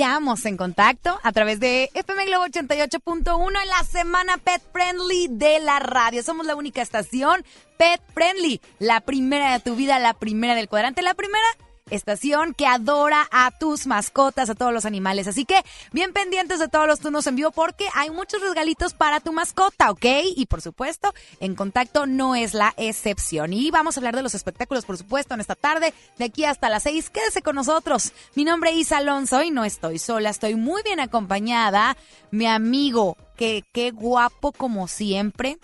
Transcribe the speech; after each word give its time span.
Iniciamos 0.00 0.46
en 0.46 0.56
contacto 0.56 1.20
a 1.22 1.30
través 1.30 1.60
de 1.60 1.90
FM 1.92 2.24
Globo 2.24 2.46
88.1 2.46 3.62
en 3.62 3.68
la 3.68 3.84
semana 3.84 4.38
Pet 4.38 4.62
Friendly 4.72 5.28
de 5.28 5.60
la 5.60 5.78
radio. 5.78 6.22
Somos 6.22 6.46
la 6.46 6.56
única 6.56 6.80
estación 6.80 7.44
Pet 7.76 8.00
Friendly, 8.14 8.62
la 8.78 9.02
primera 9.02 9.52
de 9.52 9.60
tu 9.60 9.76
vida, 9.76 9.98
la 9.98 10.14
primera 10.14 10.54
del 10.54 10.70
cuadrante, 10.70 11.02
la 11.02 11.12
primera 11.12 11.44
estación 11.90 12.54
que 12.54 12.66
adora 12.66 13.28
a 13.30 13.50
tus 13.50 13.86
mascotas, 13.86 14.50
a 14.50 14.54
todos 14.54 14.72
los 14.72 14.84
animales. 14.84 15.26
Así 15.26 15.44
que 15.44 15.62
bien 15.92 16.12
pendientes 16.12 16.58
de 16.58 16.68
todos 16.68 16.86
los 16.86 17.00
turnos 17.00 17.26
en 17.26 17.36
vivo 17.36 17.50
porque 17.50 17.86
hay 17.94 18.10
muchos 18.10 18.40
regalitos 18.40 18.94
para 18.94 19.20
tu 19.20 19.32
mascota, 19.32 19.90
¿ok? 19.90 20.06
Y 20.36 20.46
por 20.46 20.62
supuesto, 20.62 21.12
en 21.40 21.54
contacto 21.54 22.06
no 22.06 22.34
es 22.34 22.54
la 22.54 22.74
excepción. 22.76 23.52
Y 23.52 23.70
vamos 23.70 23.96
a 23.96 24.00
hablar 24.00 24.16
de 24.16 24.22
los 24.22 24.34
espectáculos, 24.34 24.84
por 24.84 24.96
supuesto, 24.96 25.34
en 25.34 25.40
esta 25.40 25.54
tarde, 25.54 25.94
de 26.18 26.24
aquí 26.24 26.44
hasta 26.44 26.68
las 26.68 26.84
seis. 26.84 27.10
Quédese 27.10 27.42
con 27.42 27.56
nosotros. 27.56 28.12
Mi 28.34 28.44
nombre 28.44 28.70
es 28.70 28.76
Isa 28.76 28.98
Alonso 28.98 29.42
y 29.42 29.50
no 29.50 29.64
estoy 29.64 29.98
sola, 29.98 30.30
estoy 30.30 30.54
muy 30.54 30.82
bien 30.82 31.00
acompañada. 31.00 31.96
Mi 32.30 32.46
amigo, 32.46 33.16
que 33.36 33.64
qué 33.72 33.90
guapo 33.90 34.52
como 34.52 34.88
siempre. 34.88 35.58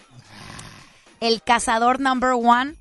El 1.20 1.42
cazador 1.42 2.00
number 2.00 2.32
one 2.32 2.76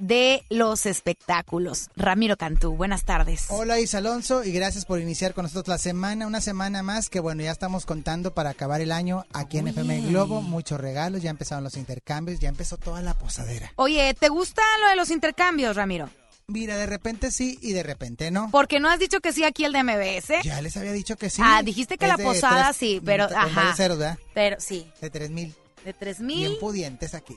de 0.00 0.42
los 0.48 0.86
espectáculos. 0.86 1.88
Ramiro 1.94 2.36
Cantú, 2.36 2.72
buenas 2.74 3.04
tardes. 3.04 3.44
Hola 3.50 3.78
Isa 3.78 3.98
Alonso 3.98 4.42
y 4.44 4.50
gracias 4.50 4.86
por 4.86 4.98
iniciar 4.98 5.34
con 5.34 5.42
nosotros 5.44 5.68
la 5.68 5.78
semana, 5.78 6.26
una 6.26 6.40
semana 6.40 6.82
más 6.82 7.10
que 7.10 7.20
bueno, 7.20 7.42
ya 7.42 7.52
estamos 7.52 7.84
contando 7.86 8.32
para 8.34 8.50
acabar 8.50 8.80
el 8.80 8.92
año 8.92 9.26
aquí 9.32 9.58
en 9.58 9.68
FM 9.68 10.08
Globo, 10.08 10.40
muchos 10.40 10.80
regalos, 10.80 11.20
ya 11.22 11.30
empezaron 11.30 11.62
los 11.64 11.76
intercambios, 11.76 12.40
ya 12.40 12.48
empezó 12.48 12.78
toda 12.78 13.02
la 13.02 13.12
posadera. 13.14 13.72
Oye, 13.76 14.14
¿te 14.18 14.28
gusta 14.30 14.62
lo 14.82 14.88
de 14.88 14.96
los 14.96 15.10
intercambios, 15.10 15.76
Ramiro? 15.76 16.08
Mira, 16.46 16.76
de 16.78 16.86
repente 16.86 17.30
sí 17.30 17.58
y 17.62 17.74
de 17.74 17.82
repente 17.84 18.30
no. 18.30 18.48
Porque 18.50 18.80
no 18.80 18.88
has 18.88 18.98
dicho 18.98 19.20
que 19.20 19.32
sí 19.32 19.44
aquí 19.44 19.64
el 19.64 19.72
de 19.72 19.84
MBS. 19.84 20.42
Ya 20.42 20.60
les 20.62 20.76
había 20.76 20.92
dicho 20.92 21.14
que 21.16 21.30
sí. 21.30 21.42
Ah, 21.44 21.62
dijiste 21.62 21.96
que 21.98 22.06
Es 22.06 22.10
la 22.10 22.18
posada 22.18 22.64
tres- 22.70 22.76
sí, 22.76 23.00
pero 23.04 23.24
ajá. 23.24 23.74
ceros, 23.76 23.98
¿verdad? 23.98 24.18
Pero 24.34 24.56
sí, 24.58 24.90
De 25.00 25.10
tres 25.10 25.30
mil. 25.30 25.54
de 25.84 25.92
tres 25.92 26.18
Bien 26.18 26.50
mil, 26.50 26.58
pudientes 26.58 27.14
aquí. 27.14 27.36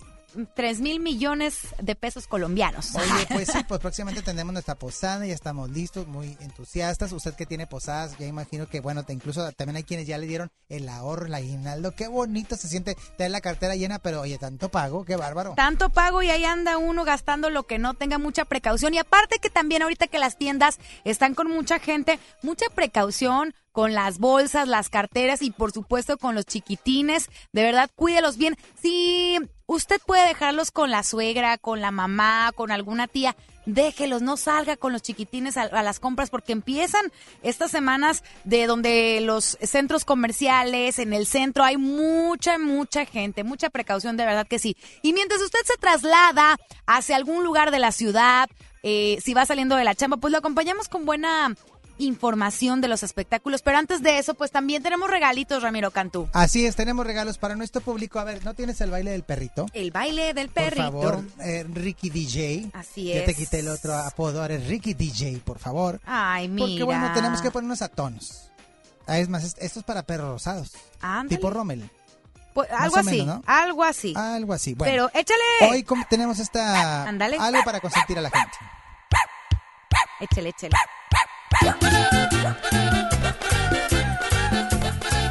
Tres 0.56 0.80
mil 0.80 1.00
millones 1.00 1.60
de 1.82 1.96
pesos 1.96 2.28
colombianos. 2.28 2.96
Oye, 2.96 3.26
pues 3.30 3.50
sí, 3.52 3.60
pues 3.68 3.80
próximamente 3.80 4.22
tendremos 4.22 4.54
nuestra 4.54 4.76
posada, 4.76 5.26
ya 5.26 5.34
estamos 5.34 5.70
listos, 5.70 6.08
muy 6.08 6.38
entusiastas. 6.42 7.12
Usted 7.12 7.34
que 7.36 7.46
tiene 7.46 7.68
posadas, 7.68 8.18
ya 8.18 8.26
imagino 8.28 8.68
que, 8.68 8.80
bueno, 8.80 9.04
te- 9.04 9.14
incluso 9.14 9.52
también 9.54 9.78
hay 9.78 9.84
quienes 9.84 10.08
ya 10.08 10.18
le 10.18 10.28
dieron 10.28 10.50
el 10.70 10.90
ahorro, 10.90 11.26
el 11.28 11.34
aguinaldo. 11.34 11.92
Qué 11.92 12.08
bonito 12.08 12.56
se 12.56 12.68
siente 12.68 12.96
tener 13.18 13.32
la 13.32 13.42
cartera 13.42 13.76
llena, 13.76 14.00
pero 14.00 14.22
oye, 14.22 14.38
tanto 14.38 14.70
pago, 14.70 15.06
qué 15.06 15.16
bárbaro. 15.16 15.54
Tanto 15.56 15.90
pago 15.90 16.22
y 16.24 16.30
ahí 16.30 16.46
anda 16.46 16.78
uno 16.78 17.04
gastando 17.06 17.50
lo 17.50 17.64
que 17.64 17.80
no 17.80 17.94
tenga 17.94 18.18
mucha 18.18 18.46
precaución. 18.46 18.94
Y 18.94 18.98
aparte 18.98 19.40
que 19.40 19.50
también 19.50 19.82
ahorita 19.82 20.08
que 20.08 20.20
las 20.20 20.38
tiendas 20.38 20.80
están 21.04 21.36
con 21.36 21.50
mucha 21.50 21.80
gente, 21.80 22.20
mucha 22.42 22.66
precaución 22.74 23.54
con 23.74 23.94
las 23.94 24.20
bolsas, 24.20 24.68
las 24.68 24.90
carteras 24.90 25.42
y 25.42 25.52
por 25.52 25.74
supuesto 25.74 26.18
con 26.18 26.36
los 26.36 26.46
chiquitines. 26.46 27.28
De 27.52 27.64
verdad, 27.64 27.90
cuídelos 27.94 28.38
bien. 28.38 28.56
Si 28.82 29.38
usted 29.66 30.00
puede 30.06 30.28
dejarlos 30.28 30.72
con 30.72 30.92
la 30.92 31.04
suegra, 31.04 31.58
con 31.58 31.82
la 31.82 31.92
mamá, 31.92 32.52
con 32.56 32.72
alguna 32.72 33.08
tía, 33.08 33.36
déjelos, 33.66 34.22
no 34.22 34.38
salga 34.38 34.78
con 34.78 34.94
los 34.94 35.02
chiquitines 35.02 35.58
a, 35.58 35.82
las 35.82 36.00
compras 36.00 36.30
porque 36.30 36.52
empiezan 36.52 37.12
estas 37.42 37.72
semanas 37.72 38.24
de 38.44 38.68
donde 38.68 39.20
los 39.22 39.58
centros 39.62 40.06
comerciales, 40.06 41.00
en 41.00 41.12
el 41.12 41.26
centro, 41.26 41.64
hay 41.64 41.78
mucha, 41.78 42.60
mucha 42.60 43.06
gente, 43.06 43.44
mucha 43.44 43.72
precaución, 43.72 44.18
de 44.18 44.26
verdad 44.26 44.48
que 44.48 44.60
sí. 44.60 44.78
Y 45.02 45.14
mientras 45.14 45.42
usted 45.42 45.60
se 45.66 45.78
traslada 45.78 46.58
hacia 46.86 47.16
algún 47.16 47.44
lugar 47.44 47.72
de 47.72 47.80
la 47.80 47.92
ciudad, 47.92 48.50
eh, 48.84 49.18
si 49.24 49.34
va 49.34 49.46
saliendo 49.46 49.78
de 49.78 49.86
la 49.86 49.96
chamba, 49.96 50.18
pues 50.18 50.32
lo 50.32 50.38
acompañamos 50.38 50.90
con 50.90 51.06
buena 51.06 51.56
información 51.98 52.82
de 52.82 52.88
los 52.88 53.04
espectáculos. 53.04 53.62
Pero 53.62 53.78
antes 53.78 54.02
de 54.02 54.18
eso, 54.20 54.34
pues 54.34 54.52
también 54.52 54.82
tenemos 54.84 55.10
regalitos, 55.10 55.62
Ramiro 55.64 55.92
Cantú. 55.92 56.28
Así 56.34 56.66
es, 56.66 56.76
tenemos 56.76 57.06
regalos 57.06 57.38
para 57.38 57.56
nuestro 57.56 57.82
público. 57.82 58.20
A 58.20 58.24
ver, 58.24 58.44
¿no 58.44 58.54
tienes 58.54 58.80
el 58.82 58.92
baile 58.92 59.12
del 59.12 59.24
perrito? 59.24 59.66
El 59.74 59.92
baile 59.92 60.34
del 60.34 60.48
Por 60.50 60.64
perrito. 60.64 60.84
favor, 60.84 61.24
eh, 61.42 61.66
Ricky 61.70 62.10
DJ. 62.10 62.70
Así 62.74 63.06
Ya 63.14 63.26
te 63.26 63.32
es. 63.32 63.38
quité 63.38 63.60
el 63.60 63.68
otro 63.70 63.94
apodo, 63.96 64.42
ahora 64.42 64.56
es 64.56 64.68
Ricky 64.68 64.94
DJ, 64.94 65.40
por 65.44 65.60
favor. 65.60 66.02
Ay, 66.06 66.48
mira. 66.48 66.68
Porque 66.68 66.84
bueno, 66.84 67.12
tenemos 67.14 67.42
que 67.42 67.52
ponernos 67.52 67.82
a 67.82 67.88
tonos. 67.90 68.50
Ah, 69.08 69.20
es 69.20 69.28
más, 69.30 69.44
es- 69.44 69.56
esto 69.60 69.80
es 69.80 69.86
para 69.86 70.04
perros 70.04 70.30
rosados. 70.30 70.72
Ándale. 71.02 71.30
Tipo 71.38 71.50
Rommel. 71.50 71.90
Pues, 72.54 72.70
algo 72.72 72.98
así, 72.98 73.10
menos, 73.22 73.26
¿no? 73.38 73.44
algo 73.48 73.84
así. 73.84 74.14
Algo 74.16 74.54
así. 74.54 74.76
Bueno, 74.76 75.10
Pero 75.12 75.20
échale. 75.20 75.42
hoy 75.72 75.86
tenemos 76.08 76.38
esta 76.40 77.04
Ándale. 77.08 77.38
algo 77.40 77.64
para 77.66 77.80
consentir 77.80 78.18
a 78.18 78.22
la 78.22 78.30
gente. 78.30 78.58
Échale, 80.20 80.50
échale. 80.50 80.76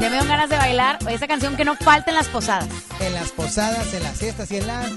Ya 0.00 0.10
me 0.10 0.16
dan 0.16 0.28
ganas 0.28 0.50
de 0.50 0.56
bailar 0.56 0.98
esa 1.08 1.26
canción 1.28 1.56
que 1.56 1.64
no 1.64 1.76
falta 1.76 2.10
en 2.10 2.16
las 2.16 2.28
posadas. 2.28 2.68
En 3.00 3.14
las 3.14 3.30
posadas, 3.30 3.92
en 3.94 4.02
las 4.02 4.18
fiestas 4.18 4.50
y 4.50 4.56
en 4.56 4.66
las 4.66 4.90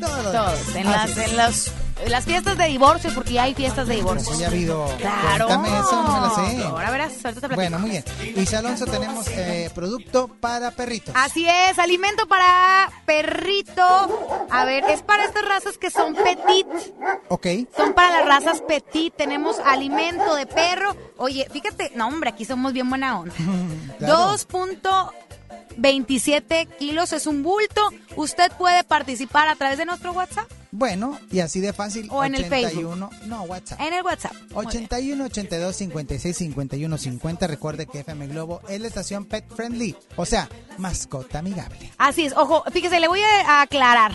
todo 0.00 0.32
Todos. 0.32 0.74
En 0.74 0.86
Así 0.86 1.08
las, 1.08 1.10
es. 1.10 1.18
en 1.30 1.36
las, 1.36 1.72
las 2.06 2.24
fiestas 2.24 2.56
de 2.56 2.66
divorcio, 2.66 3.12
porque 3.14 3.32
ya 3.34 3.42
hay 3.44 3.54
fiestas 3.54 3.86
de 3.88 3.96
divorcio. 3.96 4.38
Ya 4.38 4.46
ha 4.46 4.50
habido. 4.50 4.86
Claro. 4.98 5.46
Cuéntame 5.46 5.78
eso, 5.78 6.02
no 6.02 6.14
me 6.14 6.20
la 6.20 6.30
sé. 6.30 6.62
Ahora 6.64 6.90
verás, 6.90 7.12
ahorita 7.24 7.32
te 7.32 7.40
platico. 7.48 7.54
Bueno, 7.56 7.78
muy 7.78 7.90
bien. 7.90 8.04
Y 8.20 8.54
Alonso 8.54 8.86
tenemos 8.86 9.26
eh, 9.28 9.70
producto 9.74 10.28
para 10.28 10.70
perritos. 10.70 11.14
Así 11.16 11.46
es, 11.48 11.78
alimento 11.78 12.26
para 12.28 12.90
perrito. 13.04 13.82
A 14.50 14.64
ver, 14.64 14.84
es 14.88 15.02
para 15.02 15.24
estas 15.24 15.44
razas 15.46 15.76
que 15.78 15.90
son 15.90 16.14
petit. 16.14 16.66
Ok. 17.28 17.46
Son 17.76 17.92
para 17.94 18.18
las 18.18 18.26
razas 18.26 18.62
petit. 18.62 19.14
Tenemos 19.14 19.58
alimento 19.64 20.34
de 20.34 20.46
perro. 20.46 20.96
Oye, 21.16 21.46
fíjate, 21.50 21.92
no, 21.94 22.08
hombre, 22.08 22.30
aquí 22.30 22.44
somos 22.44 22.72
bien 22.72 22.88
buena 22.88 23.18
onda. 23.18 23.34
Claro. 23.98 24.36
2.27 24.36 26.68
kilos 26.78 27.12
es 27.12 27.26
un 27.26 27.42
bulto. 27.42 27.88
Usted 28.14 28.52
puede 28.52 28.84
participar 28.84 29.48
a 29.48 29.56
través 29.56 29.78
de 29.78 29.86
nuestro 29.86 30.12
WhatsApp 30.12 30.48
Bueno, 30.70 31.18
y 31.30 31.40
así 31.40 31.60
de 31.60 31.72
fácil. 31.72 32.08
O 32.10 32.22
en 32.24 32.34
el 32.34 32.44
81, 32.44 33.10
No, 33.26 33.42
WhatsApp. 33.44 33.80
en 33.80 33.94
el 33.94 34.02
WhatsApp. 34.02 34.32
Muy 34.52 34.66
bien. 34.66 34.68
81 34.68 35.24
82 35.24 35.76
56 35.76 36.36
51 36.36 36.98
50. 36.98 37.46
Recuerde 37.46 37.86
que 37.86 38.00
FM 38.00 38.26
Globo 38.28 38.60
es 38.68 38.80
la 38.80 38.88
estación 38.88 39.24
pet 39.24 39.44
friendly, 39.54 39.96
o 40.16 40.26
sea, 40.26 40.48
mascota 40.76 41.38
amigable. 41.38 41.90
Así 41.98 42.26
es, 42.26 42.34
ojo, 42.36 42.64
fíjese, 42.72 43.00
le 43.00 43.08
voy 43.08 43.20
a 43.22 43.62
aclarar. 43.62 44.12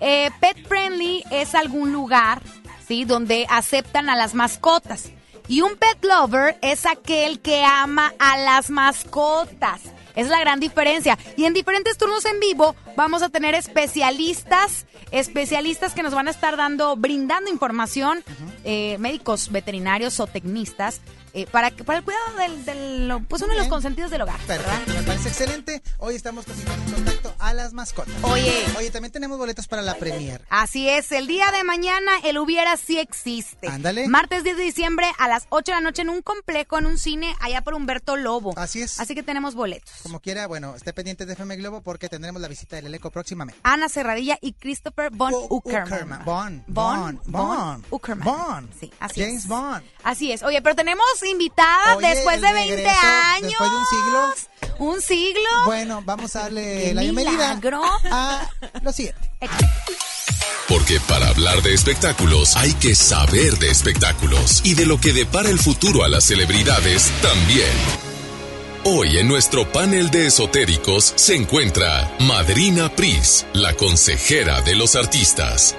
Eh, 0.00 0.30
pet 0.40 0.56
friendly 0.66 1.22
es 1.30 1.54
algún 1.54 1.92
lugar, 1.92 2.42
¿sí? 2.88 3.04
Donde 3.04 3.46
aceptan 3.48 4.10
a 4.10 4.16
las 4.16 4.34
mascotas. 4.34 5.10
Y 5.48 5.60
un 5.60 5.76
pet 5.76 6.04
lover 6.04 6.58
es 6.62 6.86
aquel 6.86 7.40
que 7.40 7.64
ama 7.64 8.12
a 8.18 8.38
las 8.38 8.70
mascotas. 8.70 9.80
Es 10.14 10.28
la 10.28 10.40
gran 10.40 10.60
diferencia. 10.60 11.18
Y 11.36 11.44
en 11.44 11.54
diferentes 11.54 11.96
turnos 11.96 12.24
en 12.26 12.38
vivo 12.38 12.74
vamos 12.96 13.22
a 13.22 13.28
tener 13.28 13.54
especialistas, 13.54 14.86
especialistas 15.10 15.94
que 15.94 16.02
nos 16.02 16.14
van 16.14 16.28
a 16.28 16.30
estar 16.30 16.56
dando, 16.56 16.96
brindando 16.96 17.50
información, 17.50 18.22
eh, 18.64 18.96
médicos 18.98 19.50
veterinarios 19.50 20.18
o 20.20 20.26
tecnistas, 20.26 21.00
eh, 21.34 21.46
para, 21.46 21.70
para 21.70 22.00
el 22.00 22.04
cuidado 22.04 22.34
del, 22.36 22.64
del- 22.66 23.24
pues 23.26 23.40
uno 23.40 23.52
de 23.54 23.58
los 23.60 23.68
consentidos 23.68 24.10
del 24.10 24.20
hogar. 24.20 24.38
Perfecto, 24.40 24.92
me 24.92 25.02
parece 25.02 25.28
excelente. 25.30 25.82
Hoy 25.96 26.14
estamos 26.14 26.44
consiguiendo 26.44 26.84
en 26.88 26.92
contacto 26.92 27.34
a 27.38 27.54
las 27.54 27.72
mascotas. 27.72 28.12
Oye. 28.22 28.52
Oye, 28.76 28.90
también 28.90 29.12
tenemos 29.12 29.38
boletos 29.38 29.66
para 29.66 29.80
la 29.80 29.94
premier. 29.94 30.44
Así 30.50 30.90
es, 30.90 31.10
el 31.10 31.26
día 31.26 31.50
de 31.50 31.64
mañana 31.64 32.10
el 32.24 32.36
hubiera 32.36 32.76
sí 32.76 32.98
existe. 32.98 33.66
Ándale. 33.68 34.08
Martes 34.08 34.44
10 34.44 34.58
de 34.58 34.62
diciembre 34.62 35.06
a 35.18 35.26
las 35.26 35.46
8 35.48 35.72
de 35.72 35.76
la 35.76 35.80
noche 35.80 36.02
en 36.02 36.10
un 36.10 36.20
complejo, 36.20 36.78
en 36.78 36.84
un 36.84 36.98
cine, 36.98 37.34
allá 37.40 37.62
por 37.62 37.72
Humberto 37.72 38.16
Lobo. 38.18 38.52
Así 38.58 38.82
es. 38.82 39.00
Así 39.00 39.14
que 39.14 39.22
tenemos 39.22 39.54
boletos. 39.54 39.90
Como 40.02 40.20
quiera, 40.20 40.46
bueno, 40.46 40.74
esté 40.76 40.92
pendiente 40.92 41.24
de 41.24 41.32
FM 41.32 41.56
Globo 41.56 41.80
porque 41.80 42.10
tendremos 42.10 42.42
la 42.42 42.48
visita 42.48 42.76
del 42.82 42.92
elenco 42.92 43.10
próximamente. 43.10 43.60
Ana 43.62 43.88
Serradilla 43.88 44.38
y 44.40 44.52
Christopher 44.52 45.10
Von 45.12 45.32
U- 45.32 45.46
Uckerman. 45.50 46.24
Von, 46.24 46.64
Bond, 46.66 47.20
Bond, 47.26 47.84
Uckerman. 47.90 48.24
Bond. 48.24 48.68
Sí, 48.78 48.92
así 49.00 49.20
James 49.20 49.42
es. 49.42 49.48
Bond. 49.48 49.82
Así 50.04 50.32
es. 50.32 50.42
Oye, 50.42 50.60
pero 50.62 50.74
tenemos 50.74 51.04
invitada 51.30 51.96
Oye, 51.96 52.08
después 52.08 52.40
de 52.40 52.52
20 52.52 52.76
regreso, 52.76 52.98
años. 53.34 53.48
después 53.50 53.70
de 53.70 53.76
un 53.76 53.86
siglo. 53.86 54.52
Un 54.78 55.00
siglo. 55.00 55.48
Bueno, 55.66 56.02
vamos 56.04 56.34
a 56.36 56.40
darle 56.42 56.86
¡Qué 56.86 56.94
la 56.94 57.02
bienvenida 57.02 57.32
milagro! 57.54 57.82
a 58.10 58.48
lo 58.82 58.92
siguiente. 58.92 59.30
Porque 60.68 60.98
para 61.00 61.28
hablar 61.28 61.60
de 61.62 61.74
espectáculos 61.74 62.56
hay 62.56 62.72
que 62.74 62.94
saber 62.94 63.58
de 63.58 63.70
espectáculos 63.70 64.62
y 64.64 64.74
de 64.74 64.86
lo 64.86 64.98
que 64.98 65.12
depara 65.12 65.50
el 65.50 65.58
futuro 65.58 66.02
a 66.04 66.08
las 66.08 66.24
celebridades 66.24 67.10
también. 67.20 67.68
Hoy 68.84 69.18
en 69.18 69.28
nuestro 69.28 69.70
panel 69.70 70.10
de 70.10 70.26
esotéricos 70.26 71.12
se 71.16 71.36
encuentra 71.36 72.10
Madrina 72.20 72.88
Pris, 72.94 73.46
la 73.52 73.74
consejera 73.74 74.60
de 74.62 74.74
los 74.74 74.96
artistas. 74.96 75.76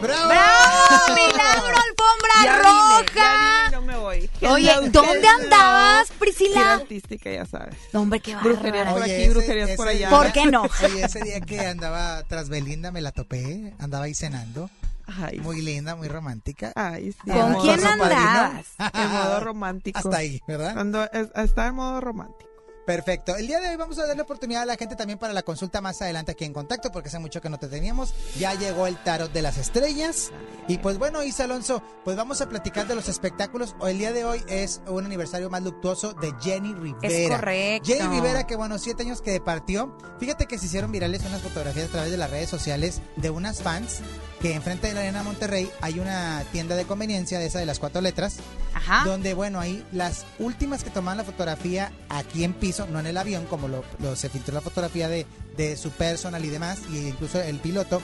¡Bravo! 0.00 0.28
¡Bravo! 0.28 1.14
¡Milagro, 1.14 1.76
alfombra 1.76 2.44
Ya 2.44 2.58
roja! 2.58 3.02
vine, 3.02 3.12
ya 3.14 3.64
vine, 3.64 3.70
no 3.72 3.82
me 3.82 3.96
voy. 3.96 4.30
Oye, 4.42 4.72
¿dónde 4.90 5.26
andabas, 5.28 6.08
Priscila? 6.18 6.74
artística, 6.74 7.30
ya 7.30 7.44
sabes. 7.46 7.74
No, 7.92 8.02
hombre, 8.02 8.20
qué 8.20 8.36
Brujería 8.36 8.84
bárbara. 8.84 8.92
por 8.92 9.02
Oye, 9.02 9.14
aquí, 9.14 9.22
ese- 9.24 9.30
brujerías 9.32 9.70
por 9.72 9.88
allá. 9.88 10.10
¿Por 10.10 10.32
qué 10.32 10.46
no? 10.46 10.62
Oye, 10.62 11.02
ese 11.04 11.20
día 11.22 11.40
que 11.40 11.60
andaba 11.60 12.22
tras 12.28 12.48
Belinda 12.48 12.92
me 12.92 13.00
la 13.00 13.10
topé, 13.10 13.72
andaba 13.80 14.04
ahí 14.04 14.14
cenando. 14.14 14.70
Ay, 15.06 15.38
Muy 15.40 15.60
linda, 15.60 15.94
muy 15.96 16.08
romántica. 16.08 16.72
ay, 16.74 17.12
sí. 17.12 17.30
¿Con 17.30 17.60
quién 17.60 17.84
andabas? 17.84 18.66
En 18.94 19.10
modo 19.10 19.40
romántico. 19.44 19.98
Hasta 19.98 20.16
ahí, 20.16 20.40
¿verdad? 20.48 20.76
Ando- 20.78 21.08
es- 21.12 21.30
está 21.34 21.66
en 21.66 21.74
modo 21.74 22.00
romántico. 22.00 22.50
Perfecto. 22.84 23.36
El 23.36 23.46
día 23.46 23.60
de 23.60 23.70
hoy 23.70 23.76
vamos 23.76 23.98
a 23.98 24.06
darle 24.06 24.22
oportunidad 24.22 24.62
a 24.62 24.66
la 24.66 24.76
gente 24.76 24.94
también 24.94 25.18
para 25.18 25.32
la 25.32 25.42
consulta 25.42 25.80
más 25.80 26.02
adelante 26.02 26.32
aquí 26.32 26.44
en 26.44 26.52
contacto, 26.52 26.92
porque 26.92 27.08
hace 27.08 27.18
mucho 27.18 27.40
que 27.40 27.48
no 27.48 27.58
te 27.58 27.68
teníamos. 27.68 28.14
Ya 28.38 28.54
llegó 28.54 28.86
el 28.86 28.96
tarot 29.02 29.32
de 29.32 29.40
las 29.40 29.56
estrellas. 29.56 30.32
Y 30.68 30.78
pues 30.78 30.98
bueno, 30.98 31.22
Isa 31.22 31.44
Alonso, 31.44 31.82
pues 32.04 32.16
vamos 32.16 32.40
a 32.42 32.48
platicar 32.48 32.86
de 32.86 32.94
los 32.94 33.08
espectáculos. 33.08 33.74
El 33.86 33.98
día 33.98 34.12
de 34.12 34.24
hoy 34.24 34.42
es 34.48 34.82
un 34.86 35.04
aniversario 35.06 35.48
más 35.48 35.62
luctuoso 35.62 36.12
de 36.12 36.34
Jenny 36.42 36.74
Rivera. 36.74 37.08
Es 37.08 37.30
correcto. 37.30 37.86
Jenny 37.86 38.08
Rivera, 38.14 38.46
que 38.46 38.56
bueno, 38.56 38.78
siete 38.78 39.02
años 39.02 39.22
que 39.22 39.40
partió. 39.40 39.96
Fíjate 40.20 40.46
que 40.46 40.58
se 40.58 40.66
hicieron 40.66 40.92
virales 40.92 41.22
unas 41.24 41.40
fotografías 41.40 41.88
a 41.88 41.92
través 41.92 42.10
de 42.10 42.18
las 42.18 42.30
redes 42.30 42.50
sociales 42.50 43.00
de 43.16 43.30
unas 43.30 43.62
fans 43.62 44.00
que 44.40 44.52
enfrente 44.52 44.88
de 44.88 44.94
la 44.94 45.00
Arena 45.00 45.22
Monterrey 45.22 45.70
hay 45.80 46.00
una 46.00 46.44
tienda 46.52 46.76
de 46.76 46.84
conveniencia 46.84 47.38
de 47.38 47.46
esa 47.46 47.60
de 47.60 47.64
las 47.64 47.78
cuatro 47.78 48.02
letras 48.02 48.36
Ajá. 48.74 49.04
donde 49.06 49.32
bueno 49.32 49.58
ahí 49.58 49.82
las 49.90 50.26
últimas 50.38 50.84
que 50.84 50.90
tomaban 50.90 51.16
la 51.16 51.24
fotografía 51.24 51.92
aquí 52.10 52.44
en 52.44 52.52
piso 52.52 52.73
no 52.90 53.00
en 53.00 53.06
el 53.06 53.16
avión 53.16 53.46
como 53.46 53.68
lo, 53.68 53.84
lo- 54.00 54.16
se 54.16 54.28
filtró 54.28 54.54
la 54.54 54.60
fotografía 54.60 55.08
de, 55.08 55.26
de 55.56 55.76
su 55.76 55.90
personal 55.90 56.44
y 56.44 56.48
demás 56.50 56.78
y 56.90 56.98
incluso 57.08 57.40
el 57.40 57.58
piloto 57.58 58.00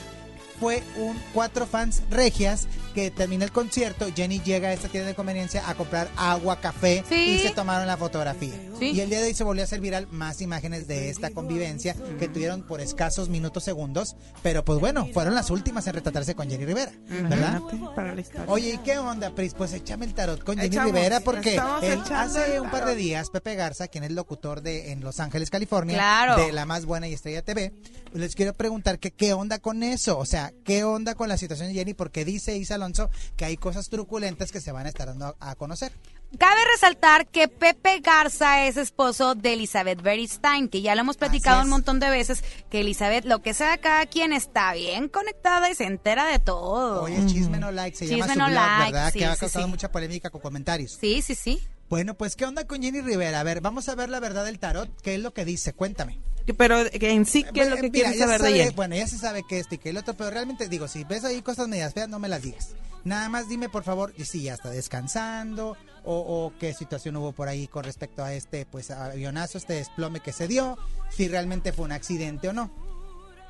fue 0.61 0.81
un 0.95 1.19
cuatro 1.33 1.65
fans 1.65 2.03
regias 2.11 2.67
que 2.93 3.09
termina 3.09 3.43
el 3.43 3.51
concierto 3.51 4.05
Jenny 4.15 4.39
llega 4.41 4.67
a 4.69 4.73
esta 4.73 4.87
tienda 4.89 5.07
de 5.07 5.15
conveniencia 5.15 5.67
a 5.67 5.73
comprar 5.75 6.07
agua 6.17 6.59
café 6.61 7.03
Sí. 7.09 7.15
y 7.15 7.39
se 7.39 7.49
tomaron 7.49 7.87
la 7.87 7.97
fotografía 7.97 8.53
Sí. 8.77 8.91
y 8.91 8.99
el 9.01 9.09
día 9.09 9.19
de 9.21 9.27
hoy 9.27 9.33
se 9.33 9.43
volvió 9.43 9.63
a 9.63 9.65
hacer 9.65 9.79
viral 9.81 10.07
más 10.11 10.39
imágenes 10.41 10.87
de 10.87 11.09
esta 11.09 11.31
convivencia 11.31 11.95
que 12.19 12.27
tuvieron 12.27 12.61
por 12.61 12.79
escasos 12.79 13.27
minutos 13.29 13.63
segundos 13.63 14.15
pero 14.43 14.63
pues 14.63 14.79
bueno 14.79 15.07
fueron 15.13 15.33
las 15.35 15.49
últimas 15.49 15.87
en 15.87 15.93
retratarse 15.95 16.35
con 16.35 16.47
Jenny 16.49 16.65
Rivera 16.65 16.91
¿verdad? 17.09 17.57
Imagínate, 17.59 17.95
Para 17.95 18.13
la 18.13 18.21
historia. 18.21 18.45
Oye, 18.47 18.73
¿y 18.73 18.77
qué 18.79 18.97
onda, 18.99 19.33
Pris? 19.33 19.53
Pues 19.55 19.73
échame 19.73 20.05
el 20.05 20.13
tarot 20.13 20.43
con 20.43 20.55
Jenny 20.57 20.67
Echamos, 20.67 20.91
Rivera 20.93 21.19
porque 21.21 21.55
él 21.81 22.01
hace 22.13 22.59
un 22.61 22.69
par 22.69 22.85
de 22.85 22.95
días, 22.95 23.29
Pepe 23.31 23.55
Garza, 23.55 23.87
quien 23.87 24.03
es 24.03 24.11
locutor 24.11 24.61
de 24.61 24.91
en 24.91 25.01
Los 25.01 25.19
Ángeles, 25.19 25.49
California, 25.49 25.95
Claro. 25.97 26.35
de 26.37 26.51
La 26.51 26.65
Más 26.65 26.85
Buena 26.85 27.07
y 27.07 27.13
Estrella 27.13 27.41
TV, 27.41 27.73
les 28.13 28.35
quiero 28.35 28.53
preguntar 28.53 28.99
que 28.99 29.11
qué 29.11 29.33
onda 29.33 29.59
con 29.59 29.81
eso, 29.83 30.17
o 30.19 30.25
sea, 30.25 30.50
qué 30.63 30.83
onda 30.83 31.15
con 31.15 31.29
la 31.29 31.37
situación 31.37 31.69
de 31.69 31.73
Jenny, 31.73 31.93
porque 31.93 32.25
dice 32.25 32.57
Isa 32.57 32.75
Alonso 32.75 33.09
que 33.35 33.45
hay 33.45 33.57
cosas 33.57 33.89
truculentas 33.89 34.51
que 34.51 34.61
se 34.61 34.71
van 34.71 34.85
a 34.85 34.89
estar 34.89 35.07
dando 35.07 35.35
a, 35.39 35.51
a 35.51 35.55
conocer. 35.55 35.91
Cabe 36.37 36.61
resaltar 36.73 37.27
que 37.27 37.49
Pepe 37.49 37.99
Garza 37.99 38.65
es 38.65 38.77
esposo 38.77 39.35
de 39.35 39.53
Elizabeth 39.53 40.01
Beristain, 40.01 40.69
que 40.69 40.81
ya 40.81 40.95
lo 40.95 41.01
hemos 41.01 41.17
platicado 41.17 41.61
un 41.61 41.69
montón 41.69 41.99
de 41.99 42.09
veces, 42.09 42.41
que 42.69 42.79
Elizabeth, 42.79 43.25
lo 43.25 43.41
que 43.41 43.53
sea 43.53 43.77
cada 43.79 44.05
quien, 44.05 44.31
está 44.31 44.73
bien 44.73 45.09
conectada 45.09 45.69
y 45.69 45.75
se 45.75 45.83
entera 45.83 46.25
de 46.25 46.39
todo. 46.39 47.03
Oye, 47.03 47.25
Chisme 47.25 47.59
No 47.59 47.71
Like 47.71 47.97
se 47.97 48.07
llama 48.07 48.31
su 48.31 48.39
No 48.39 48.47
blog, 48.47 48.55
Like, 48.55 48.93
¿verdad? 48.93 49.11
sí, 49.11 49.19
que 49.19 49.25
ha 49.25 49.33
sí, 49.33 49.39
causado 49.41 49.65
sí. 49.65 49.71
mucha 49.71 49.91
polémica 49.91 50.29
con 50.29 50.39
comentarios. 50.39 50.97
Sí, 51.01 51.21
sí, 51.21 51.35
sí. 51.35 51.61
Bueno, 51.89 52.13
pues, 52.13 52.37
¿qué 52.37 52.45
onda 52.45 52.65
con 52.65 52.81
Jenny 52.81 53.01
Rivera? 53.01 53.41
A 53.41 53.43
ver, 53.43 53.59
vamos 53.59 53.89
a 53.89 53.95
ver 53.95 54.07
la 54.07 54.21
verdad 54.21 54.45
del 54.45 54.57
tarot, 54.57 54.89
¿qué 55.01 55.15
es 55.15 55.19
lo 55.19 55.33
que 55.33 55.43
dice? 55.43 55.73
Cuéntame. 55.73 56.17
Pero 56.57 56.83
en 56.91 57.25
sí, 57.25 57.43
¿qué 57.53 57.61
es 57.61 57.69
lo 57.69 57.75
Eh, 57.75 57.81
que 57.81 57.89
mira, 57.89 58.09
quieres 58.11 58.19
saber 58.19 58.41
de 58.41 58.53
Jenny? 58.53 58.75
Bueno, 58.75 58.95
ya 58.95 59.07
se 59.07 59.17
sabe 59.17 59.43
que 59.47 59.59
esto 59.59 59.75
y 59.75 59.77
que 59.77 59.89
el 59.89 59.97
otro, 59.97 60.13
pero 60.15 60.29
realmente 60.31 60.67
digo, 60.67 60.87
si 60.87 61.03
ves 61.03 61.23
ahí 61.23 61.41
cosas 61.41 61.67
medias 61.67 61.93
feas, 61.93 62.09
no 62.09 62.19
me 62.19 62.27
las 62.27 62.41
digas. 62.41 62.69
Nada 63.03 63.29
más 63.29 63.47
dime, 63.49 63.67
por 63.69 63.83
favor, 63.83 64.13
si 64.23 64.43
ya 64.43 64.53
está 64.53 64.69
descansando 64.69 65.75
o, 66.03 66.15
o 66.15 66.53
qué 66.59 66.73
situación 66.73 67.15
hubo 67.17 67.31
por 67.31 67.47
ahí 67.47 67.67
con 67.67 67.83
respecto 67.83 68.23
a 68.23 68.33
este 68.33 68.65
pues 68.65 68.91
avionazo, 68.91 69.57
este 69.57 69.73
desplome 69.73 70.19
que 70.19 70.31
se 70.33 70.47
dio, 70.47 70.77
si 71.09 71.27
realmente 71.27 71.73
fue 71.73 71.85
un 71.85 71.91
accidente 71.93 72.49
o 72.49 72.53
no. 72.53 72.69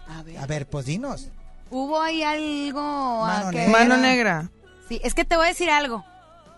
A 0.08 0.24
ver. 0.24 0.38
A 0.38 0.46
ver, 0.46 0.68
pues 0.70 0.86
dinos. 0.86 1.30
Hubo 1.70 2.02
ahí 2.02 2.24
algo. 2.24 2.82
Mano 3.26 3.48
a 3.48 3.52
que- 3.52 3.58
negra. 3.58 3.72
Mano 3.80 3.98
negra. 3.98 4.50
Sí, 4.90 5.00
es 5.04 5.14
que 5.14 5.24
te 5.26 5.36
voy 5.38 5.46
a 5.46 5.50
decir 5.50 5.70
algo. 5.70 6.04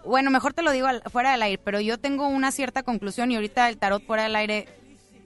Bueno, 0.06 0.32
mejor 0.32 0.54
te 0.54 0.62
lo 0.64 0.72
digo 0.72 0.88
al- 0.88 1.02
fuera 1.12 1.32
del 1.32 1.42
aire, 1.44 1.62
pero 1.64 1.80
yo 1.80 1.98
tengo 2.00 2.28
una 2.28 2.52
cierta 2.52 2.84
conclusión 2.84 3.32
y 3.32 3.36
ahorita 3.36 3.70
el 3.70 3.78
tarot 3.78 4.04
fuera 4.06 4.24
del 4.24 4.36
aire 4.36 4.68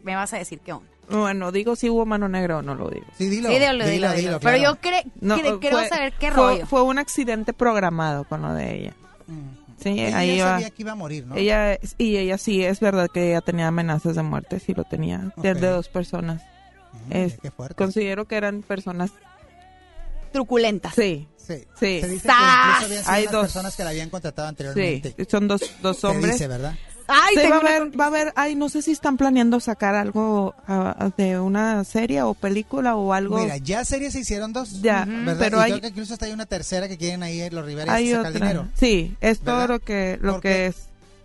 me 0.03 0.15
vas 0.15 0.33
a 0.33 0.37
decir 0.37 0.59
qué 0.59 0.73
onda. 0.73 0.89
Bueno, 1.09 1.51
digo 1.51 1.75
si 1.75 1.89
hubo 1.89 2.05
mano 2.05 2.27
negra 2.27 2.57
o 2.57 2.61
no 2.61 2.75
lo 2.75 2.89
digo. 2.89 3.05
Sí, 3.17 3.29
dilo. 3.29 3.49
sí, 3.49 3.55
dilo, 3.59 3.85
dilo, 3.85 4.11
dilo. 4.13 4.39
Pero 4.41 4.57
yo 4.57 4.75
cre- 4.81 5.09
No, 5.21 5.37
fue- 5.37 5.87
saber 5.89 6.13
qué 6.19 6.31
fue- 6.31 6.35
rollo. 6.35 6.65
Fue 6.67 6.81
un 6.81 6.97
accidente 6.99 7.53
programado 7.53 8.25
con 8.25 8.41
lo 8.41 8.53
de 8.53 8.75
ella. 8.75 8.93
Sí, 9.79 9.89
Ella 9.89 10.17
ahí 10.17 10.39
va. 10.39 10.45
sabía 10.53 10.69
que 10.71 10.81
iba 10.81 10.91
a 10.93 10.95
morir, 10.95 11.27
¿no? 11.27 11.35
Ella, 11.35 11.77
y 11.99 12.17
ella 12.17 12.37
sí, 12.39 12.63
es 12.63 12.79
verdad 12.79 13.09
que 13.13 13.29
ella 13.29 13.41
tenía 13.41 13.67
amenazas 13.67 14.15
de 14.15 14.23
muerte, 14.23 14.59
sí 14.59 14.73
lo 14.73 14.83
tenía, 14.85 15.31
de, 15.37 15.51
Ok. 15.51 15.59
de 15.59 15.67
dos 15.69 15.87
personas. 15.87 16.41
Mm, 17.09 17.13
es- 17.15 17.37
qué 17.39 17.51
fuerte. 17.51 17.75
Considero 17.75 18.25
que 18.25 18.35
eran 18.37 18.63
personas, 18.63 19.11
Truculentas. 20.31 20.93
sí, 20.95 21.27
Sí. 21.37 21.63
Sí. 21.79 22.01
Se 22.01 22.07
dice 22.09 22.27
que 22.27 22.33
incluso 22.33 22.85
habían 22.85 23.03
sido 23.03 23.11
Hay 23.13 23.25
dos. 23.27 23.41
personas 23.43 23.75
que 23.77 23.83
la 23.85 23.89
habían 23.91 24.09
contratado 24.09 24.47
sí, 24.49 24.49
anteriormente. 24.49 25.15
son 25.29 25.47
dos, 25.47 25.61
dos 25.81 25.97
Se 25.99 26.07
hombres. 26.07 26.33
dice, 26.33 26.47
¿verdad? 26.49 26.73
Ay, 27.07 27.35
Sí, 27.35 27.41
va 27.49 27.55
a 27.55 27.59
una 27.59 27.69
haber, 27.77 27.99
va 27.99 28.03
a 28.03 28.07
haber, 28.07 28.33
ay, 28.35 28.55
no 28.55 28.69
sé 28.69 28.81
si 28.81 28.91
están 28.91 29.15
planeando 29.17 29.59
sacar 29.59 29.95
algo 29.95 30.53
ah, 30.67 31.09
de 31.17 31.39
una 31.39 31.83
serie 31.83 32.21
o 32.23 32.33
película 32.33 32.95
o 32.95 33.13
algo. 33.13 33.37
Mira, 33.39 33.57
ya 33.57 33.85
series 33.85 34.13
se 34.13 34.19
hicieron 34.19 34.51
dos. 34.53 34.81
Ya, 34.81 35.05
¿verdad? 35.07 35.35
pero 35.39 35.57
y 35.59 35.61
hay- 35.61 35.71
creo 35.71 35.81
que 35.81 35.87
incluso 35.87 36.13
hasta 36.13 36.25
hay 36.25 36.33
una 36.33 36.45
tercera 36.45 36.87
que 36.87 36.97
quieren 36.97 37.23
ahí 37.23 37.49
los 37.49 37.65
Rivera 37.65 37.93
hay 37.93 38.09
sacar 38.11 38.19
otra. 38.27 38.31
dinero. 38.31 38.67
Sí, 38.77 39.15
es 39.21 39.39
todo 39.39 39.67
lo 39.67 39.79
que, 39.79 40.17
lo 40.21 40.33
Porque- 40.33 40.49
que 40.49 40.65
es. 40.67 40.75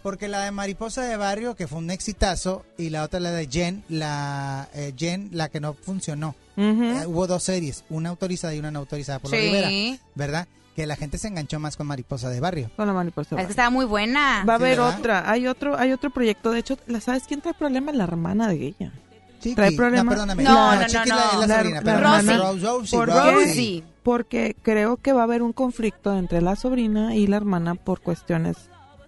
Porque 0.02 0.26
la 0.26 0.42
de 0.44 0.50
Mariposa 0.50 1.02
de 1.04 1.16
Barrio, 1.16 1.54
que 1.54 1.68
fue 1.68 1.78
un 1.78 1.88
exitazo, 1.92 2.64
y 2.76 2.90
la 2.90 3.04
otra, 3.04 3.20
la 3.20 3.30
de 3.30 3.46
Jen, 3.46 3.84
la 3.88 4.68
eh, 4.74 4.92
Jen, 4.98 5.28
la 5.30 5.48
que 5.48 5.60
no 5.60 5.74
funcionó. 5.74 6.34
Eh, 6.56 7.04
hubo 7.06 7.28
dos 7.28 7.44
series, 7.44 7.84
una 7.88 8.08
autorizada 8.08 8.52
y 8.52 8.58
una 8.58 8.72
no 8.72 8.80
autorizada 8.80 9.20
por 9.20 9.30
los 9.30 9.38
Sí. 9.40 9.46
Rivera, 9.46 9.70
¿verdad? 10.16 10.48
Que 10.76 10.86
la 10.86 10.96
gente 10.96 11.18
se 11.18 11.28
enganchó 11.28 11.58
más 11.60 11.76
con 11.76 11.86
Mariposa 11.86 12.30
de 12.30 12.40
Barrio. 12.40 12.70
Con 12.76 12.86
la 12.86 12.94
mariposa. 12.94 13.36
Es 13.38 13.44
que 13.46 13.50
estaba 13.52 13.68
muy 13.70 13.84
buena. 13.84 14.44
Va 14.48 14.54
a 14.54 14.56
haber 14.56 14.78
¿verdad? 14.78 14.98
otra, 14.98 15.30
hay 15.30 15.46
otro, 15.46 15.78
hay 15.78 15.92
otro 15.92 16.08
proyecto. 16.10 16.50
De 16.50 16.60
hecho, 16.60 16.78
¿la 16.86 17.00
sabes 17.00 17.24
quién 17.28 17.40
trae 17.42 17.52
problema? 17.54 17.92
La 17.92 18.04
hermana 18.04 18.48
de 18.48 18.54
ella. 18.68 18.92
Chiqui, 19.40 19.54
¿Trae 19.54 19.72
problema? 19.72 20.04
No, 20.04 20.10
perdóname. 20.10 20.42
No, 20.44 20.74
no, 20.76 20.86
Chiqui 20.86 21.08
no, 21.10 21.16
la- 21.16 21.24
es 21.32 21.38
la 21.40 21.46
no. 21.46 21.54
sobrina, 21.56 21.80
La- 21.80 21.82
pero 21.82 22.00
la 22.00 22.08
no, 22.08 22.16
hermana. 22.16 22.38
Rosie, 22.70 22.96
Por 22.98 23.08
Rosie. 23.08 23.32
Rosie. 23.32 23.84
Porque 24.02 24.56
creo 24.62 24.96
que 24.96 25.12
va 25.12 25.20
a 25.20 25.24
haber 25.24 25.42
un 25.42 25.52
conflicto 25.52 26.16
entre 26.16 26.40
la 26.40 26.56
sobrina 26.56 27.14
y 27.16 27.26
la 27.26 27.36
hermana 27.36 27.74
por 27.74 28.00
cuestiones 28.00 28.56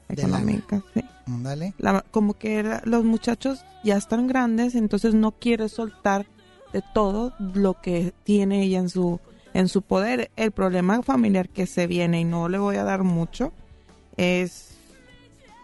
De 0.08 0.20
económicas. 0.22 0.82
sí. 0.92 1.02
Dale. 1.26 1.72
La- 1.78 2.04
como 2.10 2.34
que 2.34 2.62
la- 2.62 2.82
los 2.84 3.04
muchachos 3.04 3.64
ya 3.82 3.96
están 3.96 4.26
grandes, 4.26 4.74
entonces 4.74 5.14
no 5.14 5.32
quiere 5.32 5.68
soltar 5.70 6.26
de 6.74 6.82
todo 6.92 7.32
lo 7.38 7.80
que 7.80 8.12
tiene 8.24 8.62
ella 8.64 8.80
en 8.80 8.90
su 8.90 9.20
en 9.54 9.68
su 9.68 9.80
poder. 9.82 10.30
El 10.36 10.50
problema 10.52 11.02
familiar 11.02 11.48
que 11.48 11.66
se 11.66 11.86
viene 11.86 12.20
y 12.20 12.24
no 12.24 12.48
le 12.50 12.58
voy 12.58 12.76
a 12.76 12.84
dar 12.84 13.02
mucho 13.02 13.52
es 14.18 14.74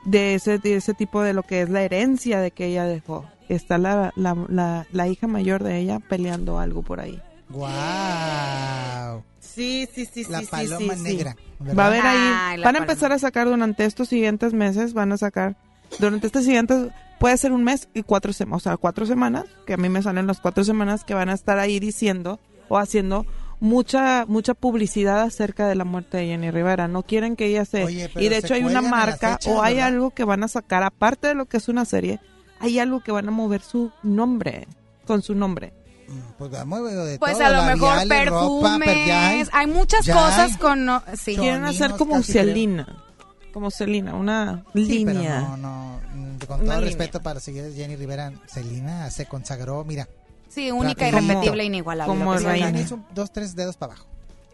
de 0.06 0.34
ese 0.34 0.58
de 0.58 0.76
ese 0.76 0.94
tipo 0.94 1.20
de 1.22 1.34
lo 1.34 1.42
que 1.42 1.60
es 1.60 1.68
la 1.68 1.82
herencia 1.82 2.40
de 2.40 2.50
que 2.50 2.66
ella 2.66 2.84
dejó. 2.84 3.26
Está 3.50 3.76
la, 3.78 4.12
la, 4.16 4.34
la, 4.48 4.86
la 4.92 5.08
hija 5.08 5.26
mayor 5.26 5.62
de 5.64 5.78
ella 5.78 5.98
peleando 5.98 6.58
algo 6.58 6.82
por 6.82 7.00
ahí. 7.00 7.20
Wow. 7.50 9.22
Sí, 9.40 9.88
sí, 9.92 10.06
sí, 10.06 10.24
La 10.28 10.42
paloma 10.42 10.94
negra. 10.94 11.36
¿verdad? 11.58 11.76
Va 11.78 11.84
a 11.84 11.86
haber 11.88 12.06
ahí, 12.06 12.18
Ay, 12.18 12.58
van 12.58 12.60
a 12.60 12.62
paloma. 12.62 12.78
empezar 12.78 13.12
a 13.12 13.18
sacar 13.18 13.48
durante 13.48 13.84
estos 13.84 14.08
siguientes 14.08 14.52
meses, 14.54 14.94
van 14.94 15.10
a 15.12 15.16
sacar, 15.16 15.56
durante 15.98 16.28
estos 16.28 16.44
siguientes, 16.44 16.88
puede 17.18 17.36
ser 17.36 17.50
un 17.52 17.64
mes 17.64 17.88
y 17.92 18.02
cuatro 18.04 18.32
semanas, 18.32 18.62
o 18.62 18.64
sea, 18.64 18.76
cuatro 18.76 19.04
semanas, 19.06 19.44
que 19.66 19.74
a 19.74 19.76
mí 19.76 19.88
me 19.88 20.00
salen 20.02 20.26
las 20.28 20.40
cuatro 20.40 20.62
semanas 20.62 21.02
que 21.04 21.14
van 21.14 21.28
a 21.28 21.34
estar 21.34 21.58
ahí 21.58 21.80
diciendo 21.80 22.38
o 22.68 22.78
haciendo 22.78 23.26
mucha 23.60 24.24
mucha 24.26 24.54
publicidad 24.54 25.20
acerca 25.22 25.68
de 25.68 25.74
la 25.74 25.84
muerte 25.84 26.16
de 26.18 26.26
Jenny 26.26 26.50
Rivera. 26.50 26.88
No 26.88 27.02
quieren 27.02 27.36
que 27.36 27.46
ella 27.46 27.64
se... 27.64 27.84
Oye, 27.84 28.10
y 28.16 28.28
de 28.28 28.40
se 28.40 28.46
hecho 28.46 28.54
hay 28.54 28.64
una 28.64 28.80
marca 28.82 29.32
fecha, 29.38 29.50
o 29.52 29.62
hay 29.62 29.74
¿verdad? 29.76 29.88
algo 29.88 30.10
que 30.10 30.24
van 30.24 30.42
a 30.42 30.48
sacar, 30.48 30.82
aparte 30.82 31.28
de 31.28 31.34
lo 31.34 31.46
que 31.46 31.58
es 31.58 31.68
una 31.68 31.84
serie, 31.84 32.20
hay 32.58 32.78
algo 32.78 33.00
que 33.00 33.12
van 33.12 33.28
a 33.28 33.30
mover 33.30 33.60
su 33.62 33.92
nombre, 34.02 34.66
con 35.06 35.22
su 35.22 35.34
nombre. 35.34 35.72
Mm, 36.08 36.18
Pues 36.38 36.50
vamos 36.50 36.82
de 36.90 37.18
Pues 37.18 37.34
todo, 37.34 37.44
a 37.44 37.50
lo 37.50 37.62
mejor 37.64 38.08
perfumes. 38.08 38.88
hay- 38.88 39.44
hay 39.52 39.66
muchas 39.66 40.04
ya 40.06 40.14
cosas 40.14 40.52
hay. 40.52 40.58
con. 40.58 40.84
no- 40.84 41.02
sí. 41.16 41.36
Quieren 41.36 41.64
hacer 41.64 41.92
como 41.92 42.14
creo. 42.14 42.24
Celina, 42.24 43.04
como 43.52 43.70
Celina, 43.70 44.14
una 44.14 44.64
Sí, 44.74 45.02
pero 45.06 45.18
línea. 45.20 45.40
no, 45.40 45.56
no, 45.56 46.00
mm, 46.14 46.38
con 46.46 46.60
Una 46.60 46.64
todo 46.72 46.80
línea. 46.80 46.80
respeto 46.80 47.20
para 47.22 47.38
seguir 47.40 47.72
Jenny 47.74 47.94
Rivera, 47.96 48.32
Celina 48.46 49.08
se 49.10 49.26
consagró, 49.26 49.84
mira, 49.84 50.08
Sí, 50.52 50.70
única, 50.70 51.04
Rapidito. 51.10 51.32
irrepetible, 51.32 51.64
inigualable. 51.64 52.12
Como 52.14 52.34
reina. 52.34 52.66
Celina 52.66 52.80
hizo 52.80 52.98
dos, 53.14 53.32
tres 53.32 53.54
dedos 53.54 53.76
para 53.76 53.92
abajo. 53.94 54.06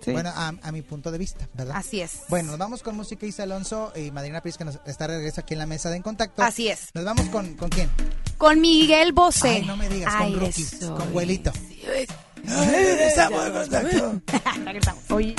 Sí. 0.05 0.13
Bueno, 0.13 0.31
a, 0.33 0.49
a 0.63 0.73
mi 0.73 0.83
punto 0.83 1.11
de 1.11 1.19
vista, 1.19 1.49
¿verdad? 1.55 1.75
Así 1.77 2.01
es. 2.01 2.21
Bueno, 2.29 2.51
nos 2.51 2.59
vamos 2.59 2.83
con 2.83 2.95
música 2.95 3.25
Isa 3.27 3.43
Alonso 3.45 3.93
y 3.97 4.11
Madrina 4.11 4.41
Pris 4.43 4.57
que 4.59 4.65
nos 4.65 4.79
está 4.87 5.09
de 5.09 5.17
regreso 5.17 5.41
aquí 5.41 5.55
en 5.55 5.59
la 5.59 5.67
mesa 5.67 5.91
de 5.91 5.97
En 5.97 6.03
Contacto. 6.03 6.43
Así 6.43 6.69
es. 6.69 6.91
Nos 6.95 7.05
vamos 7.05 7.27
con, 7.31 7.55
¿con 7.55 7.71
quién? 7.71 7.91
Con 8.39 8.61
Miguel 8.61 9.13
Bosé. 9.13 9.49
Ay, 9.49 9.65
no 9.65 9.77
me 9.77 9.89
digas, 9.89 10.15
con 10.15 10.39
Rookies, 10.39 10.77
con 10.87 11.03
es. 11.09 11.15
Huelito. 11.15 11.53
Regresamos 12.45 13.47
en 13.47 13.53
Contacto. 13.53 14.21
Regresamos. 14.65 15.11
Oye. 15.11 15.35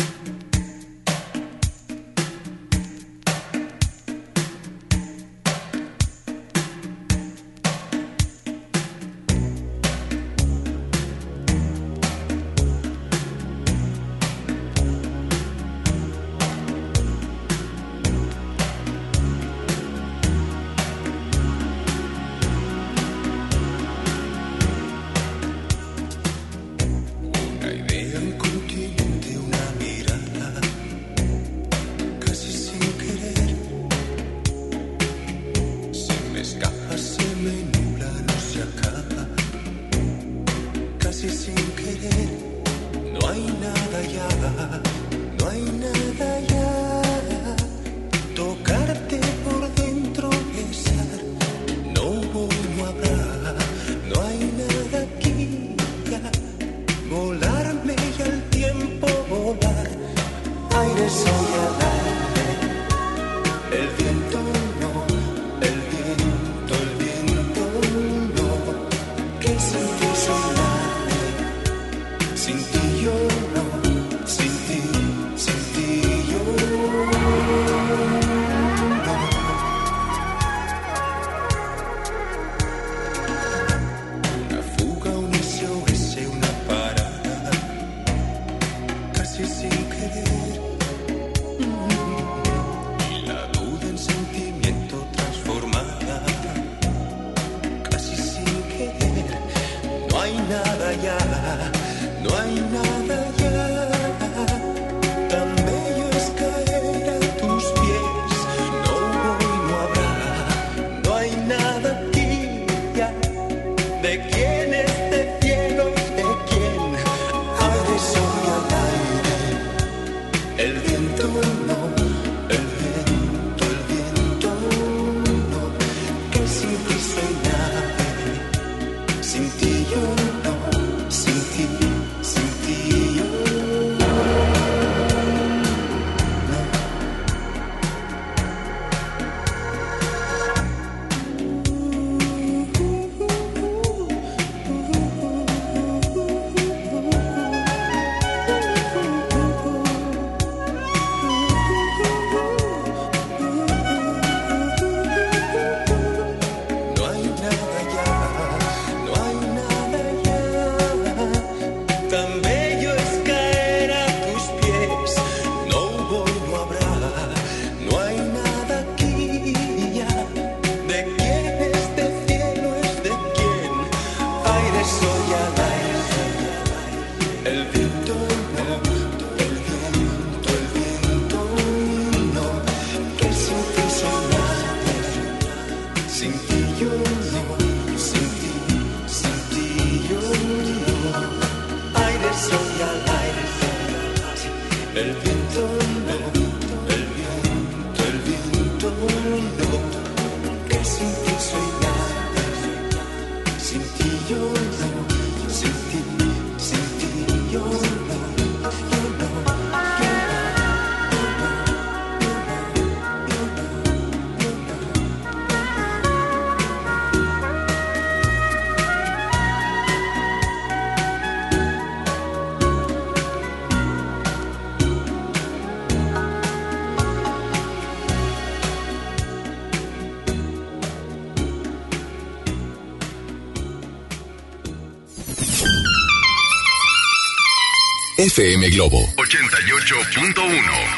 FM 238.27 238.69
Globo. 238.71 238.99
88.1 239.15 240.96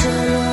son 0.00 0.10
solo 0.12 0.49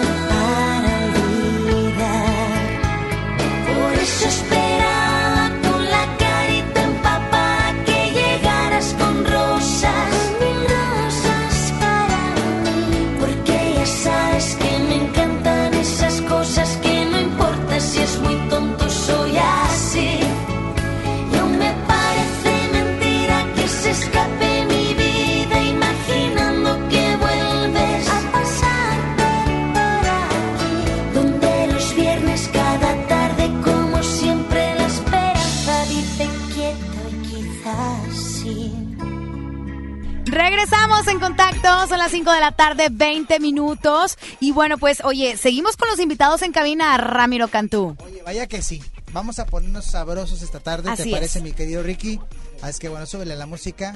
En 41.08 41.20
contacto, 41.22 41.88
son 41.88 42.00
las 42.00 42.12
5 42.12 42.32
de 42.32 42.40
la 42.42 42.52
tarde, 42.52 42.90
20 42.92 43.40
minutos. 43.40 44.18
Y 44.42 44.52
bueno, 44.52 44.78
pues 44.78 45.02
oye, 45.06 45.38
seguimos 45.38 45.78
con 45.78 45.88
los 45.88 46.00
invitados 46.00 46.42
en 46.42 46.52
cabina, 46.52 46.98
Ramiro 46.98 47.48
Cantú. 47.48 47.96
Oye, 48.06 48.22
vaya 48.24 48.46
que 48.48 48.62
sí. 48.62 48.84
Vamos 49.14 49.40
a 49.40 49.46
ponernos 49.46 49.86
sabrosos 49.86 50.42
esta 50.42 50.60
tarde, 50.60 50.92
Así 50.92 51.04
¿te 51.06 51.12
parece, 51.12 51.40
es. 51.40 51.44
mi 51.44 51.54
querido 51.54 51.82
Ricky? 51.82 52.20
Así 52.62 52.72
es 52.72 52.80
que 52.80 52.90
bueno, 52.90 53.06
súbele 53.06 53.36
la 53.38 53.46
música 53.46 53.96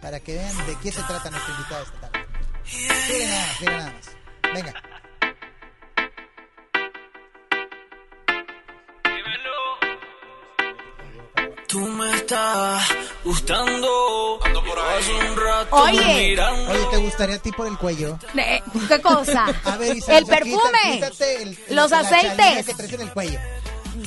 para 0.00 0.20
que 0.20 0.34
vean 0.34 0.56
de 0.66 0.76
qué 0.82 0.92
se 0.92 1.02
trata 1.02 1.30
nuestro 1.30 1.52
invitado 1.54 1.82
esta 1.84 2.00
tarde. 2.10 2.26
Miren 3.10 3.28
nada 3.30 3.46
miren 3.60 3.76
nada 3.78 3.92
más. 3.92 4.54
Venga. 4.54 4.74
Tú 11.72 11.80
me 11.80 12.10
estás 12.16 12.82
gustando. 13.24 14.38
Hace 14.98 15.12
un 15.14 15.36
rato 15.36 15.76
Oye. 15.76 16.28
mirando. 16.30 16.70
Oye, 16.70 16.86
¿te 16.90 16.96
gustaría 16.98 17.36
a 17.36 17.38
ti 17.38 17.50
por 17.50 17.66
el 17.66 17.78
cuello? 17.78 18.18
Eh, 18.36 18.62
¿Qué 18.88 19.00
cosa? 19.00 19.46
A 19.64 19.76
ver, 19.78 19.96
Isa, 19.96 20.18
el 20.18 20.26
perfume, 20.26 20.58
quita- 20.92 21.10
quítate 21.10 21.42
el- 21.42 21.58
el- 21.68 21.76
los 21.76 21.90
la 21.90 22.00
aceites. 22.00 22.66
que 22.66 22.74
traes 22.74 22.92
en 22.92 23.00
el 23.00 23.12
cuello. 23.12 23.38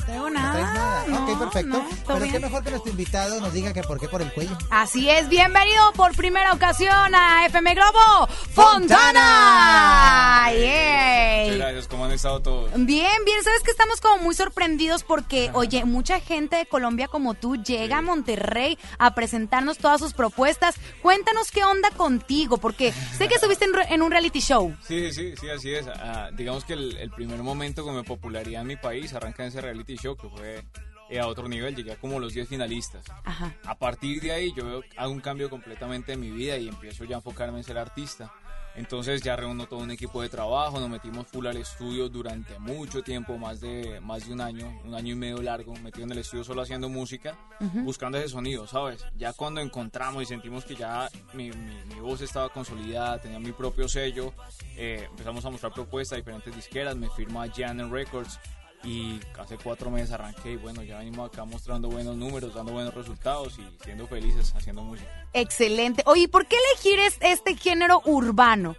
No 0.06 0.12
tengo 0.12 0.30
No 0.30 0.52
traes 0.52 0.66
nada. 0.66 1.04
nada. 1.08 1.22
ok, 1.22 1.28
no, 1.30 1.38
perfecto. 1.38 1.68
no, 1.78 1.84
Pero 2.06 2.20
bien. 2.20 2.32
qué 2.32 2.38
mejor 2.40 2.62
que 2.62 2.70
nuestro 2.70 2.90
invitado 2.92 3.40
nos 3.40 3.52
diga 3.52 3.72
que 3.72 3.82
por 3.82 3.98
qué 3.98 4.08
por 4.08 4.22
el 4.22 4.32
cuello. 4.32 4.56
Así 4.70 5.10
es, 5.10 5.28
bienvenido 5.28 5.92
por 5.94 6.14
primera 6.14 6.52
ocasión 6.52 7.14
a 7.14 7.44
FM 7.46 7.74
Globo 7.74 8.28
Fontana. 8.54 10.50
Yay. 10.52 11.58
Gracias, 11.58 11.88
¿cómo 11.88 12.04
han 12.04 12.12
estado 12.12 12.40
todos? 12.40 12.70
Bien, 12.76 13.10
bien, 13.24 13.42
sabes 13.42 13.62
que 13.64 13.70
estamos 13.72 14.00
como 14.00 14.22
muy 14.22 14.34
sorprendidos 14.34 15.02
porque, 15.02 15.50
oye, 15.54 15.84
mucha 15.84 16.20
gente 16.20 16.56
de 16.56 16.66
Colombia 16.66 17.08
como 17.08 17.34
tú 17.34 17.56
llega 17.56 17.98
a 17.98 18.02
Monterrey 18.02 18.78
a 18.98 19.14
presentarnos 19.14 19.78
todas 19.78 20.00
sus 20.00 20.12
propuestas. 20.14 20.76
Cuéntanos 21.02 21.50
qué 21.50 21.64
onda 21.64 21.90
contigo, 21.90 22.58
porque 22.58 22.92
sé 23.18 23.26
que 23.28 23.34
estuviste 23.34 23.66
en 23.88 24.02
un 24.02 24.10
reality 24.12 24.40
show. 24.40 24.74
Sí, 24.86 25.12
sí, 25.12 25.34
sí, 25.40 25.48
así 25.50 25.74
es. 25.74 25.86
Ah, 25.88 26.28
digamos 26.32 26.64
que 26.64 26.74
el, 26.74 26.96
el 26.98 27.10
primer 27.10 27.42
momento 27.42 27.82
con 27.84 27.96
mi 27.96 28.02
popularidad 28.04 28.62
en 28.62 28.68
mi 28.68 28.76
país 28.76 29.12
arranca 29.14 29.42
en 29.42 29.48
ese 29.48 29.60
reality 29.60 29.95
show 29.98 30.16
que 30.16 30.28
fue 30.28 30.62
eh, 31.10 31.18
a 31.20 31.26
otro 31.26 31.48
nivel, 31.48 31.74
llegué 31.76 31.92
a 31.92 31.96
como 31.96 32.18
los 32.18 32.34
10 32.34 32.48
finalistas. 32.48 33.04
Ajá. 33.24 33.54
A 33.64 33.74
partir 33.78 34.20
de 34.20 34.32
ahí 34.32 34.52
yo 34.56 34.80
hago 34.96 35.12
un 35.12 35.20
cambio 35.20 35.48
completamente 35.50 36.12
en 36.12 36.20
mi 36.20 36.30
vida 36.30 36.56
y 36.58 36.68
empiezo 36.68 37.04
ya 37.04 37.16
a 37.16 37.18
enfocarme 37.18 37.58
en 37.58 37.64
ser 37.64 37.78
artista. 37.78 38.32
Entonces 38.74 39.22
ya 39.22 39.36
reúno 39.36 39.66
todo 39.66 39.78
un 39.78 39.90
equipo 39.90 40.20
de 40.20 40.28
trabajo, 40.28 40.78
nos 40.78 40.90
metimos 40.90 41.26
full 41.28 41.46
al 41.46 41.56
estudio 41.56 42.10
durante 42.10 42.58
mucho 42.58 43.02
tiempo, 43.02 43.38
más 43.38 43.58
de, 43.62 44.00
más 44.02 44.26
de 44.26 44.34
un 44.34 44.42
año, 44.42 44.82
un 44.84 44.94
año 44.94 45.12
y 45.14 45.16
medio 45.16 45.40
largo, 45.40 45.72
metido 45.76 46.04
en 46.04 46.12
el 46.12 46.18
estudio 46.18 46.44
solo 46.44 46.60
haciendo 46.60 46.90
música, 46.90 47.38
buscando 47.84 48.18
ese 48.18 48.28
sonido, 48.28 48.66
¿sabes? 48.66 49.02
Ya 49.16 49.32
cuando 49.32 49.62
encontramos 49.62 50.22
y 50.24 50.26
sentimos 50.26 50.66
que 50.66 50.74
ya 50.76 51.08
mi, 51.32 51.50
mi- 51.52 51.84
mi 51.86 52.00
voz 52.00 52.20
estaba 52.20 52.50
consolidada, 52.50 53.18
tenía 53.18 53.38
mi 53.40 53.52
propio 53.52 53.88
sello, 53.88 54.34
eh, 54.76 55.06
empezamos 55.10 55.42
a 55.46 55.48
mostrar 55.50 55.72
propuestas 55.72 56.16
a 56.16 56.18
diferentes 56.18 56.54
disqueras, 56.54 56.96
me 56.96 57.08
firma 57.08 57.46
Jan 57.56 57.90
Records 57.90 58.38
y 58.84 59.20
hace 59.38 59.56
cuatro 59.56 59.90
meses 59.90 60.12
arranqué 60.12 60.52
y 60.52 60.56
bueno, 60.56 60.82
ya 60.82 60.98
venimos 60.98 61.28
acá 61.30 61.44
mostrando 61.44 61.88
buenos 61.88 62.16
números, 62.16 62.54
dando 62.54 62.72
buenos 62.72 62.94
resultados 62.94 63.58
y 63.58 63.84
siendo 63.84 64.06
felices 64.06 64.52
haciendo 64.56 64.82
música. 64.82 65.08
Excelente. 65.32 66.02
Oye, 66.06 66.28
¿por 66.28 66.46
qué 66.46 66.56
elegir 66.72 66.98
es- 67.00 67.18
este 67.20 67.56
género 67.56 68.00
urbano? 68.04 68.76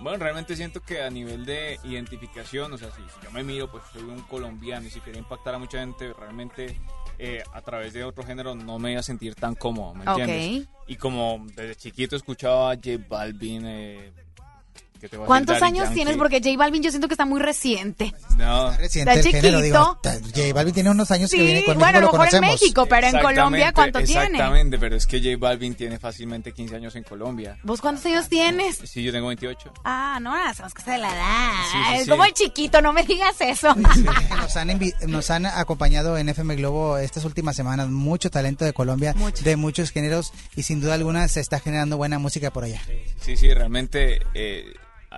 Bueno, 0.00 0.16
realmente 0.24 0.56
siento 0.56 0.80
que 0.80 1.02
a 1.02 1.10
nivel 1.10 1.44
de 1.44 1.78
identificación, 1.84 2.72
o 2.72 2.78
sea, 2.78 2.88
si, 2.90 3.02
si 3.02 3.24
yo 3.24 3.30
me 3.32 3.42
miro, 3.44 3.70
pues 3.70 3.82
soy 3.92 4.02
un 4.02 4.20
colombiano 4.22 4.86
y 4.86 4.90
si 4.90 5.00
quería 5.00 5.20
impactar 5.20 5.54
a 5.54 5.58
mucha 5.58 5.78
gente, 5.80 6.12
realmente 6.14 6.80
eh, 7.18 7.42
a 7.52 7.60
través 7.60 7.92
de 7.92 8.02
otro 8.04 8.24
género 8.24 8.54
no 8.54 8.78
me 8.78 8.92
iba 8.92 9.00
a 9.00 9.02
sentir 9.02 9.34
tan 9.34 9.54
cómodo, 9.54 9.92
¿me 9.94 10.04
entiendes? 10.06 10.68
Y 10.86 10.96
como 10.96 11.44
desde 11.54 11.76
chiquito 11.76 12.16
escuchaba 12.16 12.72
a 12.72 12.76
J 12.76 12.92
Balvin, 13.08 13.62
eh, 13.66 14.12
¿qué 15.00 15.08
te 15.08 15.16
voy 15.16 15.22
a 15.24 15.24
decir? 15.24 15.26
¿Cuántos 15.26 15.62
años 15.62 15.84
Yankee. 15.84 15.94
tienes? 15.94 16.16
Porque 16.16 16.40
J 16.42 16.56
Balvin 16.56 16.82
yo 16.82 16.90
siento 16.90 17.08
que 17.08 17.14
está 17.14 17.24
muy 17.26 17.40
reciente. 17.40 18.14
No, 18.36 18.70
Reciente 18.76 19.12
Está 19.14 19.28
el 19.28 19.34
género, 19.34 19.60
digo. 19.62 19.98
chiquito. 20.02 20.28
J 20.40 20.52
Balvin 20.54 20.74
tiene 20.74 20.90
unos 20.90 21.10
años 21.10 21.30
que 21.30 21.42
viene 21.42 21.64
con 21.64 21.78
bueno, 21.78 21.98
a 21.98 22.00
lo 22.02 22.12
mejor 22.12 22.34
en. 22.34 22.40
México, 22.40 22.86
pero 22.86 23.06
en 23.06 23.12
Colombia, 23.20 23.68
Exactamente, 23.68 23.72
¿cuánto 23.74 23.98
tiene? 24.06 24.24
Exactamente, 24.24 24.78
pero 24.78 24.96
es 24.96 25.06
que 25.06 25.18
J 25.20 25.36
Balvin 25.38 25.74
tiene 25.74 25.98
fácilmente 25.98 26.52
15 26.52 26.76
años 26.76 26.94
en 26.96 27.02
Colombia. 27.04 27.58
¿Vos 27.62 27.80
cuántos 27.80 28.04
años 28.06 28.28
tienes? 28.28 28.76
Sí, 28.84 29.02
yo 29.02 29.12
tengo 29.12 29.28
28. 29.28 29.72
Ah, 29.84 30.18
no, 30.20 30.32
somos 30.54 30.74
cosas 30.74 30.94
de 30.94 30.98
la 30.98 31.12
edad. 31.14 31.50
Sí, 31.72 31.78
sí, 31.88 31.94
es 31.96 32.04
sí. 32.04 32.10
como 32.10 32.24
el 32.24 32.32
chiquito, 32.32 32.80
no 32.82 32.92
me 32.92 33.02
digas 33.04 33.36
eso. 33.40 33.74
Nos 33.74 34.56
han, 34.56 34.68
envi- 34.68 34.98
nos 35.06 35.30
han 35.30 35.46
acompañado 35.46 36.16
en 36.18 36.28
FM 36.28 36.56
Globo 36.56 36.98
estas 36.98 37.24
últimas 37.24 37.56
semanas 37.56 37.88
mucho 37.88 38.30
talento 38.30 38.64
de 38.64 38.72
Colombia, 38.72 39.14
Mucho. 39.16 39.44
de 39.44 39.56
muchos 39.56 39.90
géneros 39.90 40.32
y 40.56 40.62
sin 40.62 40.80
duda 40.80 40.94
alguna 40.94 41.28
se 41.28 41.40
está 41.40 41.60
generando 41.60 41.96
buena 41.96 42.18
música 42.18 42.50
por 42.50 42.64
allá. 42.64 42.80
Sí, 43.20 43.36
sí, 43.36 43.52
realmente 43.52 44.20
eh, 44.34 44.72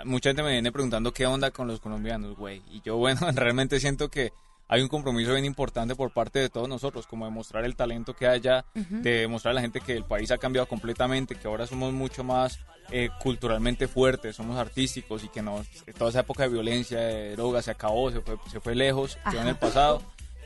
mucha 0.05 0.31
gente 0.31 0.43
me 0.43 0.53
viene 0.53 0.73
preguntando 0.73 1.13
qué 1.13 1.27
onda 1.27 1.51
con 1.51 1.69
los 1.69 1.81
colombianos, 1.81 2.37
güey. 2.37 2.63
Y 2.71 2.81
yo, 2.83 2.97
bueno, 2.97 3.21
realmente 3.35 3.81
siento 3.81 4.09
que 4.09 4.33
hay 4.69 4.81
un 4.81 4.89
compromiso 4.89 5.33
bien 5.33 5.45
importante 5.45 5.95
por 5.95 6.13
parte 6.13 6.39
de 6.39 6.49
todos 6.49 6.69
nosotros, 6.69 7.07
como 7.07 7.27
demostrar 7.27 7.65
el 7.65 7.77
talento 7.77 8.15
que 8.15 8.27
haya, 8.27 8.65
de 8.75 9.21
demostrar 9.21 9.53
a 9.53 9.55
la 9.57 9.61
gente 9.61 9.81
que 9.81 9.95
el 9.95 10.05
país 10.05 10.31
ha 10.31 10.39
cambiado 10.39 10.67
completamente, 10.67 11.35
que 11.35 11.47
ahora 11.47 11.67
somos 11.67 11.93
mucho 11.93 12.25
más 12.25 12.59
eh, 12.91 13.11
culturalmente 13.21 13.87
fuertes, 13.87 14.37
somos 14.37 14.59
artísticos 14.59 15.25
y 15.25 15.29
que 15.29 15.43
nos, 15.43 15.67
toda 15.99 16.09
esa 16.09 16.21
época 16.21 16.45
de 16.45 16.49
violencia, 16.49 16.99
de 16.99 17.37
drogas 17.37 17.67
se 17.67 17.71
acabó, 17.71 18.11
se 18.11 18.23
fue, 18.23 18.39
se 18.51 18.61
fue 18.61 18.75
lejos, 18.75 19.19
quedó 19.31 19.43
en 19.43 19.49
el 19.49 19.57
pasado. 19.57 20.03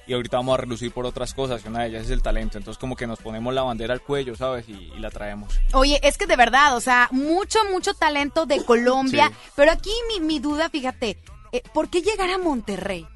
Y 0.06 0.12
ahorita 0.14 0.36
vamos 0.36 0.54
a 0.54 0.62
relucir 0.62 0.92
por 0.92 1.04
otras 1.04 1.34
cosas, 1.34 1.62
y 1.64 1.68
una 1.68 1.80
de 1.82 1.88
ellas 1.88 2.04
es 2.04 2.10
el 2.10 2.22
talento. 2.22 2.58
Entonces 2.58 2.78
como 2.78 2.94
que 2.96 3.06
nos 3.06 3.18
ponemos 3.18 3.52
la 3.52 3.62
bandera 3.62 3.92
al 3.92 4.00
cuello, 4.02 4.36
¿sabes? 4.36 4.68
Y, 4.68 4.72
y 4.96 4.98
la 5.00 5.10
traemos. 5.10 5.52
Oye, 5.72 5.98
es 6.02 6.16
que 6.16 6.26
de 6.26 6.36
verdad, 6.36 6.76
o 6.76 6.80
sea, 6.80 7.08
mucho, 7.10 7.58
mucho 7.72 7.92
talento 7.94 8.46
de 8.46 8.64
Colombia. 8.64 9.28
Sí. 9.28 9.50
Pero 9.56 9.72
aquí 9.72 9.90
mi, 10.08 10.20
mi 10.24 10.38
duda, 10.38 10.68
fíjate, 10.70 11.18
eh, 11.52 11.62
¿por 11.74 11.88
qué 11.90 12.02
llegar 12.02 12.30
a 12.30 12.38
Monterrey? 12.38 13.06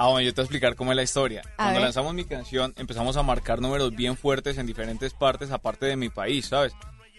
Ah, 0.00 0.06
bueno, 0.10 0.20
yo 0.20 0.32
te 0.32 0.40
voy 0.40 0.44
a 0.44 0.46
explicar 0.46 0.76
cómo 0.76 0.92
es 0.92 0.96
la 0.96 1.02
historia. 1.02 1.42
A 1.54 1.56
Cuando 1.56 1.74
ver. 1.74 1.82
lanzamos 1.82 2.14
mi 2.14 2.24
canción, 2.24 2.72
empezamos 2.76 3.16
a 3.16 3.24
marcar 3.24 3.60
números 3.60 3.90
bien 3.96 4.16
fuertes 4.16 4.56
en 4.56 4.64
diferentes 4.66 5.12
partes, 5.12 5.50
aparte 5.50 5.86
de 5.86 5.96
mi 5.96 6.08
país, 6.08 6.46
¿sabes? 6.46 6.72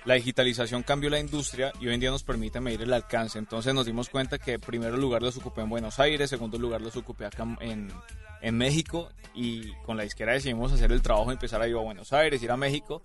La 0.09 0.15
digitalización 0.15 0.81
cambió 0.81 1.11
la 1.11 1.19
industria 1.19 1.71
y 1.79 1.87
hoy 1.87 1.93
en 1.93 1.99
día 1.99 2.09
nos 2.09 2.23
permite 2.23 2.59
medir 2.59 2.81
el 2.81 2.91
alcance. 2.93 3.37
Entonces 3.37 3.75
nos 3.75 3.85
dimos 3.85 4.09
cuenta 4.09 4.39
que 4.39 4.57
primero 4.57 4.97
lugar 4.97 5.21
los 5.21 5.37
ocupé 5.37 5.61
en 5.61 5.69
Buenos 5.69 5.99
Aires, 5.99 6.31
segundo 6.31 6.57
lugar 6.57 6.81
los 6.81 6.97
ocupé 6.97 7.25
acá 7.25 7.45
en, 7.61 8.57
México 8.57 9.09
y 9.35 9.71
con 9.85 9.97
la 9.97 10.01
disquera 10.01 10.33
decidimos 10.33 10.73
hacer 10.73 10.91
el 10.91 11.03
trabajo, 11.03 11.31
empezar 11.31 11.61
a 11.61 11.67
ir 11.67 11.75
a 11.75 11.81
Buenos 11.81 12.11
Aires, 12.11 12.41
ir 12.41 12.49
a 12.49 12.57
México 12.57 13.03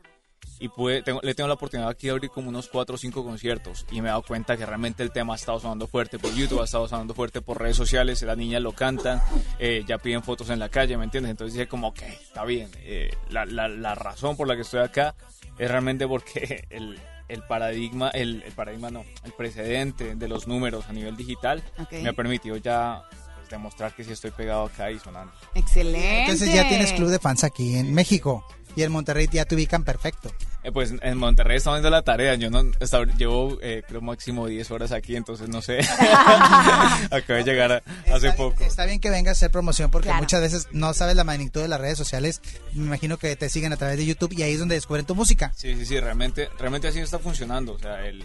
y 0.59 0.69
pude, 0.69 1.05
le 1.23 1.35
tengo 1.35 1.47
la 1.47 1.57
oportunidad 1.57 1.91
aquí 1.91 2.07
de 2.07 2.13
abrir 2.13 2.31
como 2.31 2.49
unos 2.49 2.71
4 2.71 2.95
o 2.95 2.97
5 2.97 3.23
conciertos 3.23 3.85
y 3.91 4.01
me 4.01 4.09
he 4.09 4.11
dado 4.11 4.23
cuenta 4.23 4.57
que 4.57 4.65
realmente 4.65 5.03
el 5.03 5.11
tema 5.11 5.35
ha 5.35 5.37
estado 5.37 5.61
sonando 5.61 5.87
fuerte 5.87 6.19
por 6.19 6.35
YouTube, 6.35 6.63
ha 6.63 6.65
estado 6.65 6.89
sonando 6.89 7.13
fuerte 7.13 7.43
por 7.43 7.61
redes 7.61 7.77
sociales, 7.77 8.23
las 8.23 8.39
niñas 8.39 8.63
lo 8.63 8.73
cantan, 8.73 9.21
eh, 9.59 9.85
ya 9.87 9.99
piden 9.99 10.23
fotos 10.23 10.49
en 10.49 10.59
la 10.59 10.71
calle, 10.71 10.97
¿me 10.97 11.05
entiendes? 11.05 11.33
Entonces 11.33 11.53
dije 11.53 11.69
como, 11.69 11.89
ok, 11.89 12.01
está 12.01 12.47
bien, 12.47 12.71
eh, 12.79 13.15
la 13.29 13.95
razón 13.95 14.39
por 14.39 14.49
la 14.49 14.57
que 14.57 14.63
estoy 14.63 14.81
acá 14.81 15.15
es 15.59 15.71
realmente 15.71 16.07
porque 16.07 16.67
el, 16.71 16.99
el 17.29 17.43
paradigma, 17.43 18.11
el, 18.11 18.43
el 18.43 18.53
paradigma 18.53 18.91
no, 18.91 19.05
el 19.25 19.33
precedente 19.33 20.15
de 20.15 20.29
los 20.29 20.47
números 20.47 20.87
a 20.89 20.93
nivel 20.93 21.17
digital 21.17 21.63
me 21.91 22.09
ha 22.09 22.13
permitido 22.13 22.57
ya 22.57 23.03
pues, 23.11 23.49
demostrar 23.51 23.95
que 23.95 24.05
sí 24.05 24.13
estoy 24.13 24.31
pegado 24.31 24.65
acá 24.65 24.91
y 24.91 24.99
sonando. 24.99 25.33
Excelente. 25.55 26.21
Entonces 26.23 26.53
ya 26.53 26.69
tienes 26.69 26.93
club 26.93 27.09
de 27.09 27.19
fans 27.19 27.45
aquí 27.45 27.77
en 27.77 27.93
México 27.95 28.45
y 28.77 28.83
en 28.83 28.93
Monterrey 28.93 29.29
ya 29.33 29.45
te 29.45 29.55
ubican 29.55 29.85
perfecto. 29.85 30.33
Eh, 30.63 30.73
pues 30.73 30.95
en 31.01 31.19
Monterrey 31.19 31.59
estamos 31.59 31.77
haciendo 31.77 31.91
la 31.91 32.03
tarea. 32.03 32.35
Yo 32.37 32.51
no 32.51 32.63
hasta 32.81 33.05
llevo, 33.05 33.59
eh, 33.61 33.83
creo, 33.87 34.01
máximo 34.01 34.47
10 34.47 34.71
horas 34.71 34.93
aquí, 34.93 35.15
entonces 35.17 35.49
no 35.49 35.61
sé. 35.63 35.81
Acabo 37.11 37.39
de 37.39 37.45
llegar 37.45 37.73
a- 37.73 37.83
hace 38.15 38.33
poco. 38.33 38.65
Está 38.65 38.87
bien 38.87 39.01
que 39.01 39.11
venga 39.11 39.31
a 39.31 39.33
hacer 39.33 39.51
promoción 39.51 39.91
porque 39.91 40.09
Claro. 40.09 40.23
muchas 40.23 40.41
veces 40.41 40.69
no 40.73 40.95
sabes 40.95 41.17
la 41.17 41.25
magnitud 41.25 41.61
de 41.61 41.69
las 41.69 41.81
redes 41.81 41.99
sociales. 41.99 42.41
Me 42.73 42.87
imagino 42.87 43.19
que 43.19 43.37
te 43.37 43.49
siguen 43.49 43.73
a 43.73 43.77
través 43.77 43.97
de 43.99 44.07
YouTube 44.07 44.33
y 44.33 44.43
ahí 44.43 44.53
es 44.55 44.59
donde 44.59 44.75
descubren 44.75 45.05
tu 45.07 45.15
música. 45.15 45.53
Sí, 45.57 45.75
sí, 45.77 45.85
sí, 45.87 46.01
realmente, 46.01 46.49
realmente 46.59 46.89
así 46.89 46.99
está 47.01 47.19
funcionando. 47.19 47.73
O 47.75 47.79
sea, 47.79 48.07
el, 48.07 48.25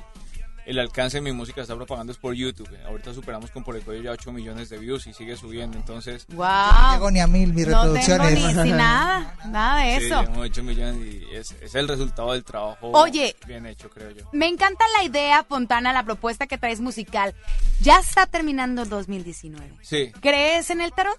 el 0.70 0.80
alcance 0.80 1.18
de 1.18 1.22
mi 1.22 1.32
música 1.32 1.62
está 1.62 1.76
propagando 1.76 2.12
es 2.12 2.18
por 2.18 2.34
YouTube. 2.36 2.70
Ahorita 2.86 3.14
superamos 3.14 3.50
con 3.52 3.64
por 3.64 3.76
el 3.76 3.82
cuello 3.84 4.04
ya 4.04 4.12
8 4.12 4.32
millones 4.32 4.70
de 4.70 4.78
views 4.78 5.08
y 5.08 5.14
sigue 5.14 5.36
subiendo. 5.36 5.78
Entonces, 5.78 6.28
No 6.30 6.36
Wow. 6.38 6.94
llego 6.94 7.12
ni 7.12 7.20
a 7.20 7.28
mil 7.28 7.54
mis 7.54 7.68
No 7.68 7.82
tengo 7.82 7.96
reproducciones. 7.96 8.34
ni 8.56 8.64
si 8.64 8.72
nada, 8.78 9.36
nada 9.48 9.84
de 9.84 10.00
sí, 10.00 10.06
eso. 10.06 10.22
llevamos 10.22 10.38
8 10.40 10.64
millones 10.64 11.14
y 11.14 11.36
es, 11.36 11.52
es 11.62 11.76
el 11.76 11.88
resultado 11.88 12.34
del 12.34 12.44
trabajo 12.44 12.92
Oye. 12.92 13.36
bien 13.48 13.66
hecho, 13.66 13.90
creo 13.90 14.12
yo. 14.12 14.30
Me 14.32 14.48
encanta 14.48 14.84
la 14.98 15.04
idea, 15.04 15.44
Fontana, 15.44 15.92
la 15.94 16.04
propuesta 16.04 16.46
que 16.48 16.58
traes 16.58 16.80
musical. 16.82 17.34
Ya 17.82 18.00
está 18.00 18.26
terminando 18.28 18.84
el 18.84 18.90
2019. 18.90 19.74
Sí, 19.82 20.12
¿Crees 20.22 20.70
en 20.70 20.82
el 20.82 20.92
tarot? 20.94 21.18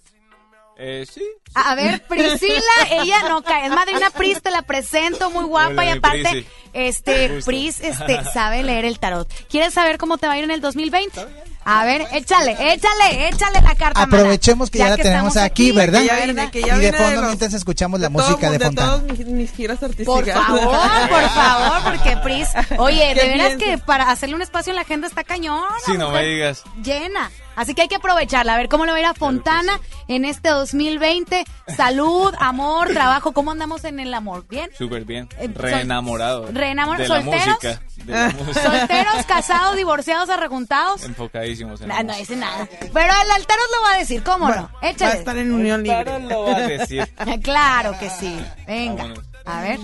Eh, 0.81 1.07
sí. 1.13 1.23
A 1.55 1.73
a 1.73 1.75
ver, 1.75 2.03
Priscila, 2.07 2.61
ella 2.91 3.29
no 3.29 3.43
cae. 3.43 3.67
Es 3.67 3.73
madrina 3.73 4.11
Pris, 4.11 4.41
te 4.43 4.51
la 4.51 4.63
presento, 4.63 5.31
muy 5.31 5.45
guapa. 5.45 5.71
Hola, 5.73 5.85
y 5.85 5.89
aparte, 5.91 6.47
este, 6.73 7.29
Gusto. 7.29 7.47
Pris, 7.51 7.81
este, 7.81 8.25
sabe 8.33 8.63
leer 8.63 8.85
el 8.85 8.99
tarot. 8.99 9.29
¿Quieres 9.49 9.75
saber 9.75 9.99
cómo 9.99 10.17
te 10.19 10.27
va 10.27 10.35
a 10.35 10.39
ir 10.39 10.45
en 10.45 10.51
el 10.53 10.61
2020? 10.61 11.27
A 11.63 11.85
ver, 11.85 12.07
échale, 12.13 12.53
échale, 12.73 13.29
échale 13.29 13.61
la 13.61 13.75
carta. 13.75 14.01
Aprovechemos 14.03 14.71
que 14.71 14.79
ya, 14.79 14.89
la 14.91 14.97
tenemos 14.97 15.37
aquí, 15.37 15.73
¿verdad? 15.73 16.01
Que 16.01 16.07
ya 16.07 16.17
viene, 16.25 16.51
que 16.51 16.63
ya 16.63 16.77
y 16.77 16.81
de 16.81 16.93
fondo 16.95 17.17
los- 17.21 17.27
mientras 17.27 17.53
escuchamos 17.53 18.01
la 18.01 18.09
de 18.09 18.15
todo 18.15 18.29
música 18.29 18.51
de 18.51 18.59
Fontana. 18.59 18.89
todas 18.93 19.03
mis, 19.19 19.27
mis 19.27 19.53
giras 19.53 19.83
artísticas. 19.83 20.07
Por 20.15 20.27
favor, 20.27 21.09
por 21.11 21.29
favor, 21.35 21.83
porque 21.93 22.17
Pris, 22.25 22.49
oye, 22.79 23.09
de 23.09 23.15
¿Qué 23.21 23.29
veras 23.29 23.49
piensas? 23.57 23.69
que 23.69 23.79
para 23.85 24.11
hacerle 24.11 24.37
un 24.37 24.43
espacio 24.43 24.71
en 24.71 24.77
la 24.77 24.83
agenda 24.83 25.07
está 25.07 25.23
cañón. 25.23 25.61
Sí, 25.85 25.99
no 25.99 26.11
me 26.11 26.25
digas. 26.25 26.63
Llena. 26.83 27.31
Así 27.57 27.75
que 27.75 27.83
hay 27.83 27.89
que 27.89 27.97
aprovecharla, 27.97 28.55
a 28.55 28.57
ver 28.57 28.69
cómo 28.69 28.85
le 28.87 28.93
va 28.93 28.97
a 28.97 29.01
ir 29.01 29.07
a 29.07 29.15
Fontana 29.15 29.79
en 30.09 30.25
este 30.25 30.49
2020. 30.51 31.45
Salud, 31.77 32.33
amor, 32.39 32.89
trabajo. 32.93 33.33
¿Cómo 33.33 33.51
andamos 33.51 33.85
en 33.85 34.01
el 34.01 34.13
amor? 34.15 34.47
¿Bien? 34.49 34.71
Súper 34.77 35.05
bien. 35.05 35.29
Eh, 35.39 35.49
Reenamorado. 35.55 36.47
reenamorado. 36.53 37.03
De 37.03 37.09
la 37.09 37.15
¿Solteros? 37.23 37.47
música. 37.49 37.83
De 38.05 38.13
la 38.13 38.29
música. 38.45 38.63
¿Solteros, 38.63 39.27
casados, 39.27 39.77
divorciados, 39.77 40.31
arrejuntados? 40.31 41.05
Enfocadísimos 41.05 41.81
en 41.83 41.89
la 41.89 42.03
No, 42.03 42.13
no 42.13 42.19
dice 42.19 42.37
nada. 42.37 42.67
Pero 42.81 43.13
el 43.25 43.31
altar 43.31 43.59
os 43.59 43.77
lo 43.77 43.83
va 43.89 43.95
a 43.95 43.99
decir, 43.99 44.23
¿cómo 44.23 44.47
Bueno, 44.47 44.63
no? 44.63 44.69
va 44.73 44.79
a 44.83 44.91
Échale. 44.91 45.19
estar 45.19 45.37
en 45.37 45.53
unión 45.53 45.83
libre. 45.83 46.03
Claro, 46.05 46.19
lo 46.29 46.43
va 46.45 46.57
a 46.57 46.61
decir. 46.61 47.13
Claro 47.43 47.95
que 47.99 48.09
sí. 48.11 48.39
Venga. 48.67 49.03
Vámonos. 49.03 49.25
A 49.45 49.63
ver. 49.63 49.79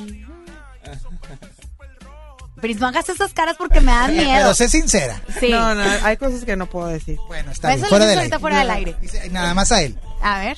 Pris, 2.60 2.78
no 2.80 2.86
hagas 2.86 3.08
esas 3.08 3.32
caras 3.32 3.56
porque 3.58 3.80
me 3.80 3.92
dan 3.92 4.12
miedo. 4.16 4.30
Pero 4.34 4.54
sé 4.54 4.68
sincera. 4.68 5.20
Sí. 5.40 5.50
No, 5.50 5.74
no, 5.74 5.82
hay 6.02 6.16
cosas 6.16 6.44
que 6.44 6.56
no 6.56 6.66
puedo 6.66 6.88
decir. 6.88 7.18
Bueno, 7.28 7.52
está 7.52 7.68
Eso 7.68 7.76
bien. 7.76 7.82
lo 7.82 7.88
Fuera 7.88 8.06
del 8.06 8.18
ahorita 8.18 8.36
aire. 8.36 8.40
fuera 8.40 8.58
del 8.58 8.70
aire. 8.70 8.96
Nada 9.30 9.54
más 9.54 9.72
a 9.72 9.82
él. 9.82 9.98
A 10.22 10.38
ver. 10.40 10.56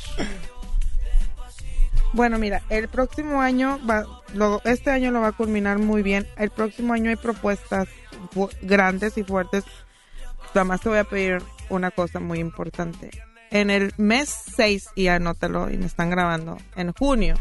Bueno, 2.13 2.39
mira, 2.39 2.63
el 2.71 2.89
próximo 2.89 3.41
año, 3.43 3.79
va, 3.89 4.05
lo- 4.33 4.63
este 4.65 4.91
año 4.91 5.11
lo 5.11 5.21
va 5.21 5.29
a 5.29 5.33
culminar 5.33 5.79
muy 5.79 6.03
bien. 6.03 6.27
El 6.37 6.51
próximo 6.51 6.95
año 6.95 7.11
hay 7.11 7.17
propuestas 7.17 7.87
fu- 8.33 8.49
grandes 8.63 9.19
y 9.19 9.25
fuertes. 9.25 9.65
Nada 10.55 10.65
más 10.65 10.81
te 10.81 10.89
voy 10.89 10.99
a 10.99 11.05
pedir 11.05 11.43
una 11.69 11.91
cosa 11.91 12.19
muy 12.19 12.39
importante. 12.39 13.11
En 13.51 13.71
el 13.71 13.93
mes 13.99 14.35
6, 14.57 14.89
y 14.95 15.09
anótalo, 15.09 15.71
y 15.71 15.77
me 15.77 15.87
están 15.87 16.11
grabando, 16.11 16.57
en 16.77 16.93
junio, 16.93 17.35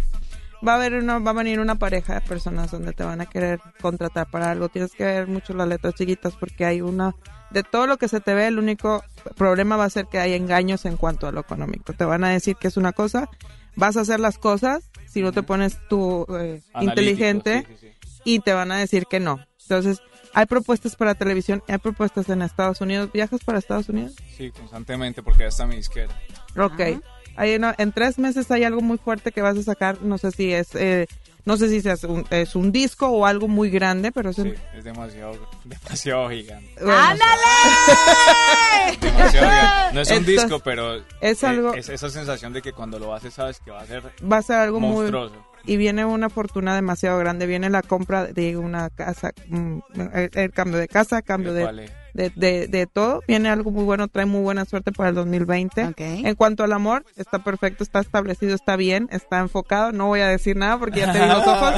va 0.65 0.73
a 0.73 0.75
haber 0.75 0.95
una, 0.95 1.19
va 1.19 1.31
a 1.31 1.35
venir 1.35 1.59
una 1.59 1.75
pareja 1.75 2.15
de 2.15 2.21
personas 2.21 2.71
donde 2.71 2.93
te 2.93 3.03
van 3.03 3.21
a 3.21 3.25
querer 3.25 3.59
contratar 3.81 4.29
para 4.29 4.51
algo. 4.51 4.69
Tienes 4.69 4.93
que 4.93 5.03
ver 5.03 5.27
mucho 5.27 5.53
las 5.53 5.67
letras 5.67 5.95
chiquitas 5.95 6.35
porque 6.35 6.65
hay 6.65 6.81
una, 6.81 7.15
de 7.51 7.63
todo 7.63 7.87
lo 7.87 7.97
que 7.97 8.07
se 8.07 8.19
te 8.19 8.33
ve, 8.33 8.47
el 8.47 8.59
único 8.59 9.03
problema 9.35 9.77
va 9.77 9.85
a 9.85 9.89
ser 9.89 10.07
que 10.07 10.19
hay 10.19 10.33
engaños 10.33 10.85
en 10.85 10.97
cuanto 10.97 11.27
a 11.27 11.31
lo 11.31 11.41
económico. 11.41 11.93
Te 11.93 12.05
van 12.05 12.23
a 12.23 12.29
decir 12.29 12.55
que 12.55 12.67
es 12.67 12.77
una 12.77 12.93
cosa, 12.93 13.29
vas 13.75 13.97
a 13.97 14.01
hacer 14.01 14.19
las 14.19 14.37
cosas 14.37 14.89
si 15.07 15.21
no 15.21 15.31
te 15.31 15.43
pones 15.43 15.77
tú 15.89 16.25
eh, 16.37 16.61
inteligente 16.81 17.65
sí, 17.67 17.75
sí, 17.79 17.93
sí. 18.01 18.21
y 18.23 18.39
te 18.39 18.53
van 18.53 18.71
a 18.71 18.77
decir 18.77 19.05
que 19.09 19.19
no. 19.19 19.39
Entonces, 19.61 20.01
hay 20.33 20.45
propuestas 20.45 20.95
para 20.95 21.15
televisión, 21.15 21.63
hay 21.67 21.77
propuestas 21.77 22.29
en 22.29 22.41
Estados 22.41 22.79
Unidos. 22.81 23.11
¿Viajas 23.11 23.43
para 23.43 23.59
Estados 23.59 23.89
Unidos? 23.89 24.15
Sí, 24.35 24.51
constantemente, 24.51 25.23
porque 25.23 25.43
ya 25.43 25.47
está 25.47 25.65
mi 25.65 25.75
disquera. 25.75 26.13
Ok. 26.55 27.01
Hay 27.37 27.55
una- 27.55 27.75
en 27.77 27.91
tres 27.91 28.17
meses 28.19 28.49
hay 28.51 28.63
algo 28.65 28.81
muy 28.81 28.97
fuerte 28.97 29.31
que 29.31 29.41
vas 29.41 29.57
a 29.57 29.63
sacar. 29.63 30.01
No 30.01 30.17
sé 30.17 30.31
si 30.31 30.51
es, 30.51 30.73
eh, 30.75 31.07
no 31.45 31.55
sé 31.55 31.69
si 31.69 31.87
es 31.87 32.03
un, 32.03 32.25
es 32.31 32.55
un 32.55 32.71
disco 32.71 33.07
o 33.07 33.25
algo 33.25 33.47
muy 33.47 33.69
grande, 33.69 34.11
pero 34.11 34.31
es 34.31 34.37
un- 34.39 34.49
Sí, 34.49 34.55
es 34.75 34.83
demasiado, 34.83 35.37
demasiado 35.63 36.29
gigante. 36.29 36.73
bueno, 36.83 36.97
¡Ándale! 36.99 37.31
Demasiado 39.01 39.49
gigante. 39.49 39.95
No 39.95 40.01
es 40.01 40.07
un 40.09 40.17
Entonces, 40.17 40.43
disco, 40.43 40.59
pero 40.59 40.95
es 41.21 41.43
eh, 41.43 41.47
algo- 41.47 41.73
es 41.73 41.89
esa 41.89 42.09
sensación 42.09 42.53
de 42.53 42.61
que 42.61 42.73
cuando 42.73 42.99
lo 42.99 43.13
haces 43.13 43.33
sabes 43.33 43.59
que 43.59 43.71
va 43.71 43.81
a 43.81 43.85
ser 43.85 44.03
va 44.29 44.37
a 44.37 44.41
ser 44.41 44.57
algo 44.57 44.79
muy 44.79 44.95
monstruoso. 44.95 45.35
y 45.65 45.77
viene 45.77 46.05
una 46.05 46.29
fortuna 46.29 46.75
demasiado 46.75 47.17
grande. 47.19 47.45
Viene 47.45 47.69
la 47.69 47.81
compra 47.81 48.25
de 48.25 48.57
una 48.57 48.89
casa, 48.89 49.31
mm, 49.47 49.79
el, 50.13 50.29
el 50.33 50.51
cambio 50.51 50.79
de 50.79 50.87
casa, 50.87 51.21
cambio 51.21 51.53
de, 51.53 51.63
Vale. 51.63 51.89
De, 52.17 52.31
de, 52.35 52.67
de 52.67 52.87
todo. 52.87 53.21
Viene 53.27 53.47
algo 53.49 53.69
muy 53.71 53.83
bueno, 53.85 54.07
trae 54.07 54.25
muy 54.25 54.41
buena 54.41 54.65
suerte 54.65 54.91
para 54.91 55.09
el 55.09 55.15
2020. 55.15 55.85
Ok. 55.85 55.99
En 55.99 56.35
cuanto 56.35 56.63
al 56.63 56.73
amor, 56.73 57.05
está 57.15 57.43
perfecto, 57.43 57.83
está 57.83 57.99
establecido, 57.99 58.55
está 58.55 58.75
bien, 58.75 59.07
está 59.11 59.37
enfocado. 59.39 59.91
No 59.91 60.07
voy 60.07 60.19
a 60.21 60.27
decir 60.27 60.57
nada 60.57 60.77
porque 60.79 61.01
ya 61.01 61.13
te 61.13 61.19
vi 61.21 61.27
los 61.27 61.37
ojos. 61.47 61.73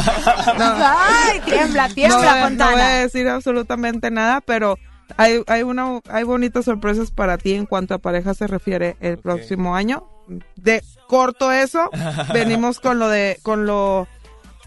No, 0.57 0.73
¡Ay, 0.77 1.41
tiembla, 1.45 1.87
no, 1.89 1.93
tiembla, 1.93 2.17
voy 2.17 2.27
a- 2.27 2.35
no 2.39 2.47
Fontana! 2.47 2.71
voy 2.71 2.81
a 2.81 2.87
decir 3.01 3.27
absolutamente 3.27 4.09
nada, 4.11 4.41
pero 4.41 4.77
hay, 5.17 5.43
hay, 5.47 5.63
una, 5.63 5.99
hay 6.09 6.23
bonitas 6.23 6.65
sorpresas 6.65 7.11
para 7.11 7.37
ti 7.37 7.53
en 7.53 7.65
cuanto 7.65 7.93
a 7.93 7.97
pareja 7.99 8.33
se 8.33 8.47
refiere 8.47 8.95
el 9.01 9.17
próximo 9.17 9.75
año. 9.75 10.07
De 10.55 10.81
corto 11.07 11.51
eso, 11.51 11.89
venimos 12.33 12.79
con 12.79 12.97
lo 12.99 13.09
de, 13.09 13.39
con 13.43 13.65
lo, 13.65 14.07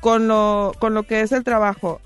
con 0.00 0.28
lo, 0.28 0.72
con 0.78 0.92
lo 0.92 1.04
que 1.04 1.22
es 1.22 1.32
el 1.32 1.44
trabajo. 1.44 2.00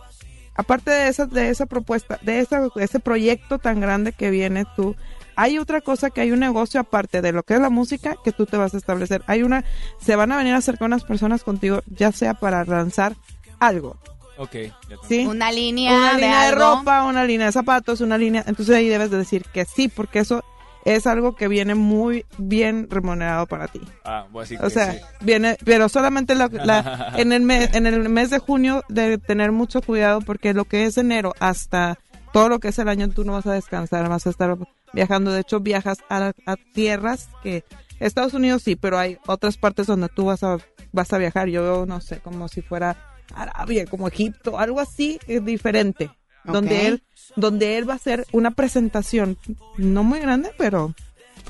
Aparte 0.57 0.91
de 0.91 1.09
esa, 1.09 1.27
de 1.27 1.51
esa 1.51 1.67
propuesta, 1.67 2.19
de 2.23 2.41
esa, 2.41 2.69
ese 2.77 3.01
proyecto 3.01 3.59
tan 3.59 3.81
grande 3.81 4.13
que 4.13 4.31
viene 4.31 4.65
tú, 4.77 4.97
hay 5.37 5.59
otra 5.59 5.81
cosa 5.81 6.11
que 6.11 6.23
hay 6.23 6.33
un 6.33 6.41
negocio 6.41 6.81
aparte 6.81 7.21
de 7.21 7.33
lo 7.33 7.43
que 7.43 7.55
es 7.55 7.61
la 7.61 7.71
música 7.71 8.17
que 8.25 8.33
tú 8.33 8.47
te 8.47 8.57
vas 8.57 8.75
a 8.75 8.79
establecer. 8.79 9.23
Hay 9.27 9.43
una, 9.43 9.65
se 10.01 10.17
van 10.17 10.33
a 10.33 10.37
venir 10.37 10.55
a 10.55 10.59
acercar 10.59 10.87
unas 10.87 11.05
personas 11.05 11.45
contigo, 11.45 11.83
ya 11.87 12.11
sea 12.13 12.35
para 12.35 12.65
lanzar 12.65 13.17
algo, 13.59 13.99
Ok, 14.39 14.53
ya 14.53 14.73
tengo. 14.89 15.05
¿sí? 15.09 15.27
Una 15.27 15.51
línea, 15.51 15.97
una 15.97 16.09
de, 16.15 16.21
línea 16.21 16.45
de, 16.45 16.51
ropa, 16.53 17.05
una 17.05 17.25
línea 17.25 17.47
de 17.47 17.53
zapatos, 17.53 18.01
una 18.01 18.19
línea. 18.19 18.45
Entonces 18.47 18.77
ahí 18.77 18.89
debes 18.89 19.11
de 19.11 19.19
decir 19.19 19.45
que 19.53 19.65
sí, 19.65 19.89
porque 19.89 20.21
eso 20.21 20.45
es 20.87 21.07
algo 21.07 21.35
que 21.35 21.49
viene 21.49 21.75
muy 21.75 22.25
bien 22.39 22.89
remunerado 22.89 23.47
para 23.47 23.67
ti. 23.69 23.81
Ah, 24.05 24.27
a 24.33 24.39
decir 24.39 24.59
O 24.63 24.71
sea, 24.71 24.93
sí. 24.93 25.01
viene, 25.21 25.57
pero 25.65 25.89
solamente 25.89 26.35
la, 26.35 26.49
la- 26.65 27.13
en, 27.17 27.33
el 27.33 27.43
mes, 27.43 27.75
en 27.75 27.87
el 27.87 28.09
mes 28.09 28.31
de 28.31 28.39
junio 28.39 28.83
de 28.89 29.19
tener 29.19 29.53
mucho 29.53 29.83
cuidado 29.83 30.21
porque 30.21 30.55
lo 30.55 30.65
que 30.65 30.85
es 30.85 30.97
enero 30.97 31.35
hasta 31.41 31.99
todo 32.33 32.49
lo 32.49 32.61
que 32.61 32.69
es 32.69 32.79
el 32.79 32.89
año 32.89 33.09
tú 33.11 33.25
no 33.25 33.33
vas 33.33 33.47
a 33.47 33.53
descansar, 33.53 34.09
vas 34.09 34.27
a 34.27 34.31
estar 34.31 34.57
viajando. 34.93 35.33
De 35.33 35.41
hecho, 35.41 35.59
viajas 35.61 35.99
a, 36.09 36.33
a 36.47 36.57
tierras 36.73 37.29
que 37.43 37.65
Estados 37.99 38.35
Unidos 38.35 38.63
sí, 38.63 38.77
pero 38.77 38.99
hay 38.99 39.19
otras 39.27 39.57
partes 39.57 39.87
donde 39.87 40.09
tú 40.09 40.27
vas 40.27 40.43
a 40.45 40.59
vas 40.93 41.13
a 41.13 41.19
viajar. 41.19 41.49
Yo 41.49 41.85
no 41.87 42.01
sé, 42.01 42.21
como 42.21 42.47
si 42.49 42.63
fuera 42.63 42.97
Arabia, 43.35 43.87
como 43.87 44.07
Egipto, 44.07 44.59
algo 44.59 44.79
así 44.81 45.19
es 45.27 45.45
diferente. 45.45 46.11
Donde 46.47 46.87
él 46.89 47.03
donde 47.35 47.77
él 47.77 47.89
va 47.89 47.95
a 47.95 47.97
hacer 47.97 48.27
una 48.33 48.51
presentación 48.53 49.37
no 49.77 50.05
muy 50.05 50.21
grande, 50.21 50.53
pero 50.57 50.95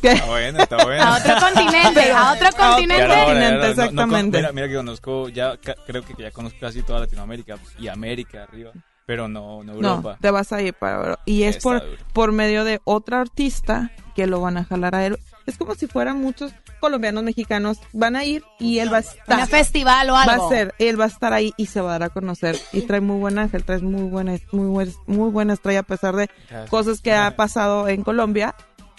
Está 0.02 0.26
bueno, 0.26 0.62
está 0.62 0.84
bueno. 0.84 1.02
A 1.02 1.16
otro 1.16 1.34
continente, 1.40 2.12
a 2.12 2.32
otro 2.32 2.48
continente. 2.56 3.06
No- 3.08 3.34
no 3.58 3.64
exactamente. 3.64 4.38
mira, 4.38 4.52
mira 4.52 4.68
que 4.68 4.74
conozco, 4.74 5.28
ya 5.30 5.56
creo 5.56 6.02
que 6.04 6.14
ya 6.22 6.30
conozco 6.30 6.58
casi 6.60 6.82
toda 6.82 7.00
Latinoamérica 7.00 7.56
y 7.78 7.88
América 7.88 8.42
arriba, 8.42 8.72
pero 9.06 9.26
no, 9.26 9.62
no 9.64 9.72
Europa. 9.72 10.12
No, 10.12 10.18
te 10.20 10.30
vas 10.30 10.52
a 10.52 10.60
ir 10.60 10.74
para 10.74 11.18
y 11.24 11.44
es 11.44 11.56
Está 11.56 11.62
por 11.62 11.80
duro. 11.84 12.02
por 12.12 12.32
medio 12.32 12.64
de 12.64 12.80
otra 12.84 13.20
artista 13.20 13.90
que 14.14 14.26
lo 14.26 14.40
van 14.40 14.58
a 14.58 14.64
jalar 14.64 14.94
a 14.94 15.06
él. 15.06 15.18
Es 15.46 15.56
como 15.56 15.74
si 15.74 15.86
fueran 15.86 16.20
muchos 16.20 16.52
colombianos, 16.86 17.22
mexicanos, 17.24 17.78
van 17.92 18.16
a 18.16 18.24
ir 18.24 18.42
y 18.58 18.78
él 18.78 18.92
va 18.92 18.98
a 18.98 19.00
estar. 19.00 19.40
Un 19.40 19.46
festival 19.48 20.10
o 20.10 20.12
Va 20.14 20.22
algo. 20.22 20.46
a 20.46 20.48
ser, 20.48 20.74
él 20.78 20.98
va 21.00 21.04
a 21.04 21.08
estar 21.08 21.32
ahí 21.32 21.52
y 21.56 21.66
se 21.66 21.80
va 21.80 21.90
a 21.90 21.98
dar 21.98 22.04
a 22.04 22.10
conocer. 22.10 22.58
Y 22.72 22.82
trae 22.82 23.00
muy 23.00 23.18
buen 23.18 23.38
ángel, 23.38 23.64
trae 23.64 23.78
muy 23.80 24.02
buena, 24.04 24.36
muy, 24.52 24.66
buen- 24.68 24.94
muy 25.06 25.30
buena 25.30 25.52
estrella 25.54 25.80
a 25.80 25.82
pesar 25.82 26.14
de 26.16 26.28
cosas 26.70 27.00
que 27.00 27.12
ha 27.12 27.34
pasado 27.36 27.88
en 27.88 28.02
Colombia. 28.02 28.54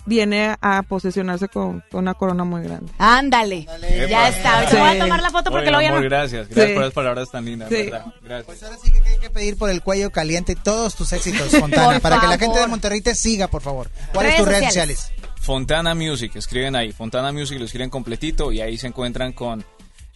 Viene 0.09 0.55
a 0.61 0.83
posesionarse 0.83 1.49
con, 1.49 1.83
con 1.91 1.99
una 1.99 2.13
corona 2.13 2.45
muy 2.45 2.63
grande. 2.63 2.89
Ándale. 2.97 3.67
Ya 4.09 4.29
está. 4.29 4.53
Ahorita 4.59 4.71
Sí. 4.71 4.77
voy 4.77 4.87
a 4.95 4.99
tomar 5.03 5.21
la 5.21 5.29
foto 5.31 5.51
porque 5.51 5.69
ya 5.69 5.77
amor, 5.79 5.95
no. 5.95 6.01
gracias, 6.03 6.47
gracias 6.47 6.67
Sí. 6.67 6.73
por 6.75 6.83
las 6.83 6.93
palabras 6.93 7.29
tan 7.29 7.43
lindas, 7.43 7.67
Sí. 7.67 7.75
¿verdad? 7.75 8.05
Gracias. 8.23 8.45
Pues 8.45 8.63
ahora 8.63 8.77
sí 8.81 8.89
que 8.89 8.99
hay 9.09 9.17
que 9.19 9.29
pedir 9.29 9.57
por 9.57 9.69
el 9.69 9.81
cuello 9.81 10.09
caliente 10.09 10.55
todos 10.55 10.95
tus 10.95 11.11
éxitos, 11.11 11.49
Fontana, 11.59 11.99
para 11.99 12.21
que 12.21 12.27
la 12.27 12.37
favor. 12.37 12.39
gente 12.39 12.59
de 12.61 12.67
Monterrey 12.67 13.01
te 13.01 13.15
siga, 13.15 13.49
por 13.49 13.61
favor. 13.61 13.89
¿Cuáles 14.13 14.37
tus 14.37 14.47
redes 14.47 14.63
sociales. 14.67 15.11
Fontana 15.47 15.95
Music, 15.95 16.35
escriben 16.35 16.75
ahí, 16.75 16.91
Fontana 16.91 17.31
Music 17.31 17.57
lo 17.57 17.63
escriben 17.63 17.89
completito 17.89 18.51
y 18.51 18.59
ahí 18.59 18.77
se 18.77 18.87
encuentran 18.87 19.31
con 19.31 19.63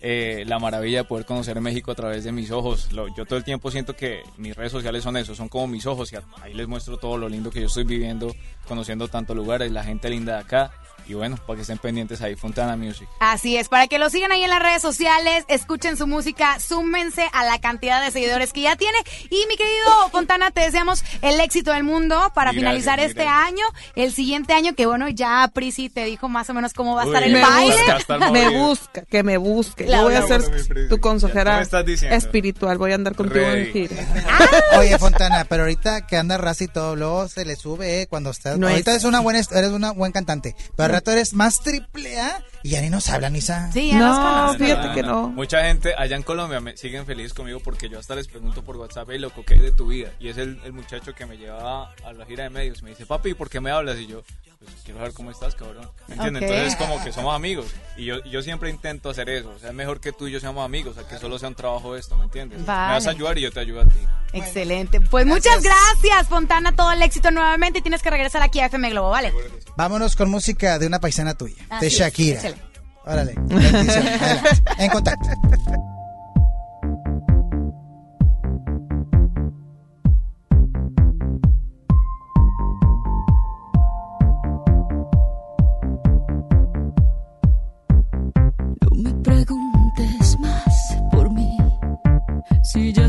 eh, 0.01 0.43
la 0.47 0.59
maravilla 0.59 0.99
de 0.99 1.03
poder 1.05 1.25
conocer 1.25 1.59
México 1.61 1.91
a 1.91 1.95
través 1.95 2.23
de 2.23 2.31
mis 2.31 2.51
ojos. 2.51 2.91
Lo- 2.91 3.07
yo 3.15 3.25
todo 3.25 3.37
el 3.37 3.43
tiempo 3.43 3.69
siento 3.71 3.95
que 3.95 4.23
mis 4.37 4.55
redes 4.55 4.71
sociales 4.71 5.03
son 5.03 5.15
eso, 5.17 5.35
son 5.35 5.47
como 5.49 5.67
mis 5.67 5.85
ojos 5.85 6.11
y 6.11 6.15
a- 6.15 6.23
ahí 6.41 6.53
les 6.53 6.67
muestro 6.67 6.97
todo 6.97 7.17
lo 7.17 7.29
lindo 7.29 7.51
que 7.51 7.61
yo 7.61 7.67
estoy 7.67 7.83
viviendo, 7.83 8.35
conociendo 8.67 9.07
tantos 9.07 9.35
lugares, 9.35 9.71
la 9.71 9.83
gente 9.83 10.09
linda 10.09 10.33
de 10.35 10.39
acá. 10.41 10.71
Y 11.07 11.15
bueno, 11.15 11.35
para 11.47 11.55
que 11.57 11.61
estén 11.63 11.79
pendientes 11.79 12.21
ahí, 12.21 12.35
Fontana 12.35 12.77
Music. 12.77 13.07
Así 13.19 13.57
es, 13.57 13.69
para 13.69 13.87
que 13.87 13.97
lo 13.97 14.09
sigan 14.11 14.31
ahí 14.31 14.43
en 14.43 14.51
las 14.51 14.61
redes 14.61 14.83
sociales, 14.83 15.43
escuchen 15.49 15.97
su 15.97 16.05
música, 16.05 16.59
súmense 16.59 17.27
a 17.33 17.43
la 17.43 17.59
cantidad 17.59 18.01
de 18.05 18.11
seguidores 18.11 18.53
que 18.53 18.61
ya 18.61 18.75
tiene. 18.75 18.97
Y 19.31 19.43
mi 19.49 19.57
querido 19.57 20.09
Fontana, 20.11 20.51
te 20.51 20.61
deseamos 20.61 21.03
el 21.23 21.39
éxito 21.39 21.73
del 21.73 21.83
mundo 21.83 22.31
para 22.35 22.53
finalizar 22.53 22.99
este 22.99 23.23
gracias. 23.23 23.47
año. 23.47 23.65
El 23.95 24.11
siguiente 24.13 24.53
año, 24.53 24.73
que 24.75 24.85
bueno, 24.85 25.09
ya 25.09 25.49
Prisi 25.53 25.89
te 25.89 26.05
dijo 26.05 26.29
más 26.29 26.49
o 26.51 26.53
menos 26.53 26.71
cómo 26.73 26.95
va 26.95 27.01
a 27.01 27.05
estar 27.05 27.23
el 27.23 27.33
me 27.33 27.41
baile. 27.41 27.75
busca, 27.97 28.17
me 28.31 28.49
busca, 28.59 29.01
que 29.05 29.23
me 29.23 29.37
busque. 29.37 29.85
Yo 29.97 30.04
voy 30.04 30.13
a 30.15 30.21
ser 30.23 30.41
tu 30.89 30.99
consejera 30.99 31.62
espiritual. 31.62 32.77
Voy 32.77 32.91
a 32.91 32.95
andar 32.95 33.15
contigo 33.15 33.45
en 33.45 33.54
Ready. 33.54 33.71
gira. 33.88 33.95
Oye, 34.80 34.97
Fontana, 34.99 35.45
pero 35.45 35.63
ahorita 35.63 36.06
que 36.08 36.17
anda 36.17 36.38
raza 36.38 36.63
y 36.63 36.67
todo, 36.67 36.95
luego 36.95 37.27
se 37.27 37.45
le 37.45 37.56
sube, 37.56 38.01
¿eh? 38.01 38.08
Cuando 38.08 38.30
estás. 38.30 38.58
No 38.58 38.67
ahorita 38.67 38.91
es- 38.91 38.95
eres 38.97 39.06
una 39.06 39.19
buena, 39.19 39.39
eres 39.39 39.71
una 39.71 39.91
buen 39.91 40.12
cantante. 40.12 40.56
Pero 40.75 40.86
al 40.86 40.91
rato 40.91 41.12
eres 41.12 41.34
más 41.34 41.60
triple 41.62 42.19
A 42.19 42.43
y 42.63 42.69
ya 42.69 42.82
ni 42.82 42.89
nos 42.89 43.10
hablan, 43.10 43.36
Isa. 43.36 43.71
Sí, 43.71 43.89
ya 43.91 43.97
No, 43.99 44.54
fíjate 44.58 44.93
que 44.93 45.04
no. 45.04 45.30
Mucha 45.30 45.63
gente 45.63 45.93
allá 45.97 46.15
en 46.15 46.23
Colombia 46.23 46.60
me 46.60 46.77
siguen 46.77 47.06
felices 47.06 47.34
conmigo 47.34 47.60
porque 47.63 47.89
yo 47.89 47.99
hasta 47.99 48.15
les 48.15 48.27
pregunto 48.27 48.63
por 48.63 48.77
WhatsApp, 48.77 49.08
hey, 49.12 49.19
loco, 49.19 49.43
¿qué 49.45 49.56
hay 49.56 49.60
de 49.60 49.71
tu 49.71 49.88
vida? 49.88 50.10
Y 50.19 50.30
es 50.30 50.38
el, 50.38 50.60
el 50.63 50.73
muchacho 50.73 51.13
que 51.15 51.25
me 51.25 51.38
llevaba 51.38 51.93
a 52.06 52.13
la 52.13 52.25
gira 52.25 52.43
de 52.43 52.49
medios. 52.49 52.84
Me 52.84 52.91
dice, 52.91 53.06
papi, 53.06 53.34
¿por 53.34 53.49
qué 53.49 53.60
me 53.60 53.71
hablas? 53.71 53.97
Y 53.97 54.08
yo, 54.08 54.21
pues 54.60 54.71
quiero 54.84 54.99
saber 54.99 55.13
cómo 55.13 55.32
estás, 55.32 55.56
cabrón. 55.56 55.89
¿Me 56.08 56.15
entiendes? 56.15 56.43
Entonces, 56.43 56.75
como 56.75 57.04
que 57.04 57.12
somos 57.12 57.36
amigos. 57.36 57.65
Y 57.97 58.06
yo, 58.06 58.23
yo 58.25 58.41
siempre 58.43 58.69
intento 58.69 59.10
hacer 59.10 59.30
eso. 59.30 59.49
O 59.56 59.60
sea, 59.60 59.69
es 59.69 59.75
mejor 59.81 59.99
que 59.99 60.11
tú 60.11 60.27
y 60.27 60.31
yo 60.31 60.39
seamos 60.39 60.63
amigos, 60.63 60.97
a 60.97 61.07
que 61.07 61.17
solo 61.17 61.39
sea 61.39 61.49
un 61.49 61.55
trabajo 61.55 61.95
esto, 61.95 62.15
¿me 62.15 62.25
entiendes? 62.25 62.65
Vale. 62.65 62.87
Me 62.87 62.93
vas 62.93 63.07
a 63.07 63.09
ayudar 63.09 63.37
y 63.37 63.41
yo 63.41 63.51
te 63.51 63.59
ayudo 63.59 63.81
a 63.81 63.85
ti. 63.85 63.97
Excelente. 64.33 65.01
Pues 65.01 65.25
muchas 65.25 65.61
gracias, 65.63 66.27
Fontana. 66.29 66.75
Todo 66.75 66.91
el 66.91 67.01
éxito 67.01 67.31
nuevamente. 67.31 67.79
Y 67.79 67.81
tienes 67.81 68.01
que 68.01 68.09
regresar 68.11 68.41
aquí 68.43 68.59
a 68.59 68.67
FM 68.67 68.91
Globo, 68.91 69.09
¿vale? 69.09 69.33
Vámonos 69.75 70.15
con 70.15 70.29
música 70.29 70.77
de 70.79 70.87
una 70.87 70.99
paisana 70.99 71.33
tuya, 71.33 71.63
Así 71.69 71.81
de 71.81 71.87
es, 71.87 71.93
Shakira. 71.93 72.39
échale. 72.39 72.55
Órale. 73.03 73.35
En 74.77 74.89
contacto. 74.91 75.27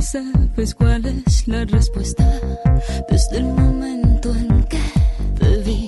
Sabes 0.02 0.74
cuál 0.74 1.06
es 1.06 1.46
la 1.46 1.64
respuesta 1.64 2.24
desde 3.08 3.38
el 3.38 3.44
momento 3.44 4.34
en 4.34 4.64
que 4.64 4.80
te 5.38 5.56
vi. 5.58 5.86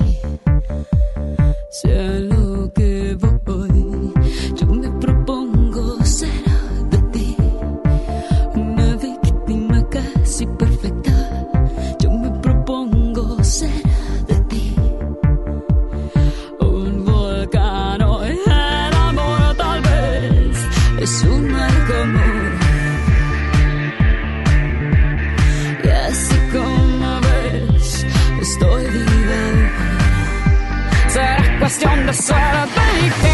Sea 1.83 2.34
cuestión 32.15 32.69
de 33.23 33.34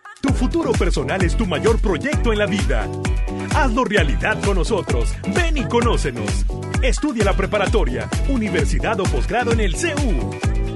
Tu 0.21 0.29
futuro 0.29 0.71
personal 0.71 1.23
es 1.23 1.35
tu 1.35 1.47
mayor 1.47 1.79
proyecto 1.79 2.31
en 2.31 2.39
la 2.39 2.45
vida. 2.45 2.87
Hazlo 3.55 3.83
realidad 3.83 4.39
con 4.43 4.55
nosotros. 4.55 5.13
Ven 5.35 5.57
y 5.57 5.65
conócenos. 5.65 6.45
Estudia 6.83 7.25
la 7.25 7.33
preparatoria, 7.33 8.07
universidad 8.29 8.99
o 8.99 9.03
posgrado 9.03 9.51
en 9.51 9.61
el 9.61 9.75
CEU. 9.75 10.29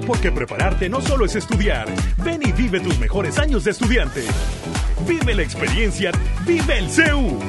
Porque 0.07 0.31
prepararte 0.31 0.89
no 0.89 0.99
solo 0.99 1.25
es 1.25 1.35
estudiar. 1.35 1.87
Ven 2.23 2.41
y 2.43 2.51
vive 2.51 2.79
tus 2.79 2.97
mejores 2.99 3.37
años 3.37 3.63
de 3.63 3.71
estudiante. 3.71 4.23
Vive 5.07 5.35
la 5.35 5.43
experiencia. 5.43 6.11
Vive 6.45 6.79
el 6.79 6.89
CEU. 6.89 7.39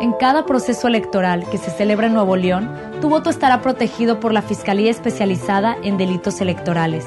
En 0.00 0.12
cada 0.14 0.44
proceso 0.44 0.88
electoral 0.88 1.48
que 1.48 1.58
se 1.58 1.70
celebra 1.70 2.08
en 2.08 2.14
Nuevo 2.14 2.36
León, 2.36 2.70
tu 3.00 3.08
voto 3.08 3.30
estará 3.30 3.62
protegido 3.62 4.18
por 4.18 4.32
la 4.32 4.42
Fiscalía 4.42 4.90
Especializada 4.90 5.76
en 5.82 5.96
Delitos 5.96 6.40
Electorales. 6.40 7.06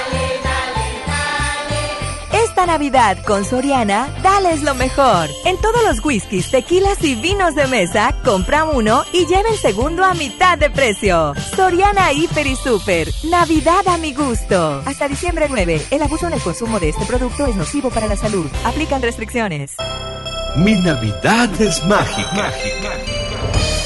Esta 2.61 2.73
Navidad 2.73 3.17
con 3.25 3.43
Soriana, 3.43 4.07
dales 4.21 4.61
lo 4.61 4.75
mejor. 4.75 5.27
En 5.45 5.57
todos 5.57 5.83
los 5.83 6.05
whiskies, 6.05 6.51
tequilas 6.51 7.03
y 7.03 7.15
vinos 7.15 7.55
de 7.55 7.65
mesa, 7.65 8.15
compra 8.23 8.65
uno 8.65 9.03
y 9.11 9.25
lleva 9.25 9.49
el 9.49 9.57
segundo 9.57 10.05
a 10.05 10.13
mitad 10.13 10.59
de 10.59 10.69
precio. 10.69 11.33
Soriana 11.55 12.13
Hiper 12.13 12.45
y 12.45 12.55
Super. 12.55 13.07
Navidad 13.23 13.87
a 13.87 13.97
mi 13.97 14.13
gusto. 14.13 14.83
Hasta 14.85 15.07
diciembre 15.07 15.47
9. 15.49 15.87
El 15.89 16.03
abuso 16.03 16.27
en 16.27 16.33
el 16.33 16.41
consumo 16.41 16.79
de 16.79 16.89
este 16.89 17.03
producto 17.05 17.47
es 17.47 17.55
nocivo 17.55 17.89
para 17.89 18.05
la 18.05 18.15
salud. 18.15 18.45
Aplican 18.63 19.01
restricciones. 19.01 19.71
Mi 20.55 20.75
Navidad 20.75 21.49
es 21.59 21.83
mágica. 21.85 22.51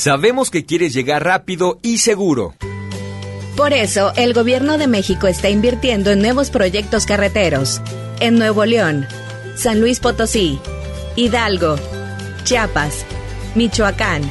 Sabemos 0.00 0.48
que 0.48 0.64
quieres 0.64 0.94
llegar 0.94 1.24
rápido 1.24 1.78
y 1.82 1.98
seguro. 1.98 2.54
Por 3.54 3.74
eso, 3.74 4.14
el 4.16 4.32
Gobierno 4.32 4.78
de 4.78 4.86
México 4.86 5.26
está 5.26 5.50
invirtiendo 5.50 6.10
en 6.10 6.22
nuevos 6.22 6.48
proyectos 6.48 7.04
carreteros. 7.04 7.82
En 8.18 8.38
Nuevo 8.38 8.64
León, 8.64 9.06
San 9.56 9.78
Luis 9.78 10.00
Potosí, 10.00 10.58
Hidalgo, 11.16 11.76
Chiapas, 12.44 13.04
Michoacán, 13.54 14.22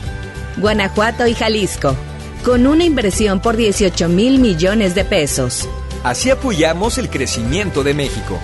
Guanajuato 0.58 1.28
y 1.28 1.36
Jalisco, 1.36 1.96
con 2.44 2.66
una 2.66 2.84
inversión 2.84 3.40
por 3.40 3.56
18 3.56 4.10
mil 4.10 4.40
millones 4.40 4.96
de 4.96 5.06
pesos. 5.06 5.70
Así 6.04 6.32
apoyamos 6.32 6.98
el 6.98 7.12
crecimiento 7.12 7.84
de 7.84 7.94
México. 7.94 8.40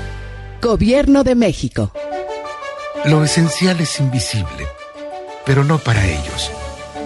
Gobierno 0.61 1.23
de 1.23 1.33
México. 1.33 1.91
Lo 3.05 3.23
esencial 3.23 3.79
es 3.79 3.99
invisible, 3.99 4.67
pero 5.43 5.63
no 5.63 5.79
para 5.79 6.05
ellos. 6.05 6.51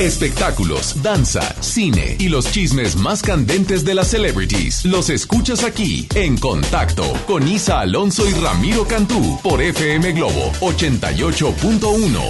Espectáculos, 0.00 1.00
danza, 1.04 1.54
cine 1.62 2.16
y 2.18 2.28
los 2.28 2.50
chismes 2.50 2.96
más 2.96 3.22
candentes 3.22 3.84
de 3.84 3.94
las 3.94 4.08
celebrities. 4.08 4.84
Los 4.84 5.08
escuchas 5.08 5.62
aquí 5.62 6.08
en 6.16 6.36
Contacto 6.36 7.04
con 7.28 7.46
Isa 7.46 7.78
Alonso 7.78 8.28
y 8.28 8.32
Ramiro 8.32 8.88
Cantú 8.88 9.38
por 9.40 9.62
FM 9.62 10.12
Globo 10.12 10.50
88.1. 10.60 12.20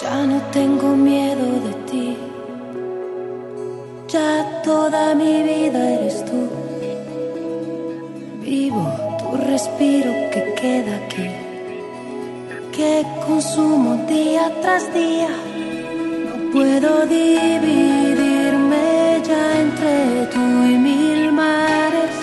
Ya 0.00 0.26
no 0.26 0.40
tengo 0.52 0.94
miedo 0.94 1.44
de 1.44 1.74
ti. 1.90 2.16
Ya 4.06 4.62
toda 4.62 5.12
mi 5.16 5.42
vida 5.42 5.90
eres 5.90 6.24
tú. 6.24 6.48
Vivo 8.42 8.92
tu 9.18 9.36
respiro 9.38 10.12
que 10.32 10.54
queda 10.56 10.96
aquí. 11.04 11.47
Consumo 13.28 14.06
día 14.06 14.50
tras 14.62 14.84
día. 14.94 15.28
No 15.28 16.50
puedo 16.50 17.04
dividirme 17.04 18.86
ya 19.28 19.60
entre 19.60 20.26
tú 20.32 20.40
y 20.40 20.78
mil 20.88 21.30
mares. 21.32 22.16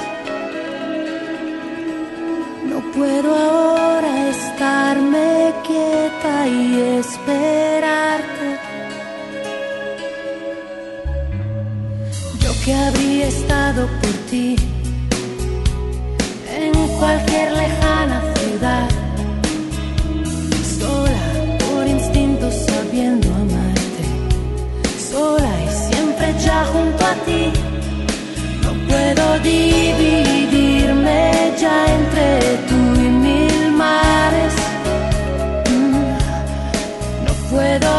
No 2.71 2.79
puedo 2.95 3.35
ahora 3.35 4.29
estarme 4.29 5.53
quieta 5.67 6.47
y 6.47 6.81
esperarte. 6.99 8.47
Yo 12.39 12.51
que 12.65 12.73
habría 12.73 13.27
estado 13.27 13.85
por 14.01 14.13
ti 14.31 14.55
en 16.49 16.73
cualquier 16.97 17.51
lejana 17.51 17.74
junto 26.75 27.03
a 27.05 27.13
ti. 27.25 27.43
No 28.63 28.71
puedo 28.87 29.25
dividirme 29.51 31.21
ya 31.61 31.77
entre 31.97 32.27
tú 32.69 32.79
y 33.07 33.09
mil 33.25 33.71
mares. 33.71 34.53
Mm, 35.71 36.15
No 37.25 37.33
puedo 37.51 37.91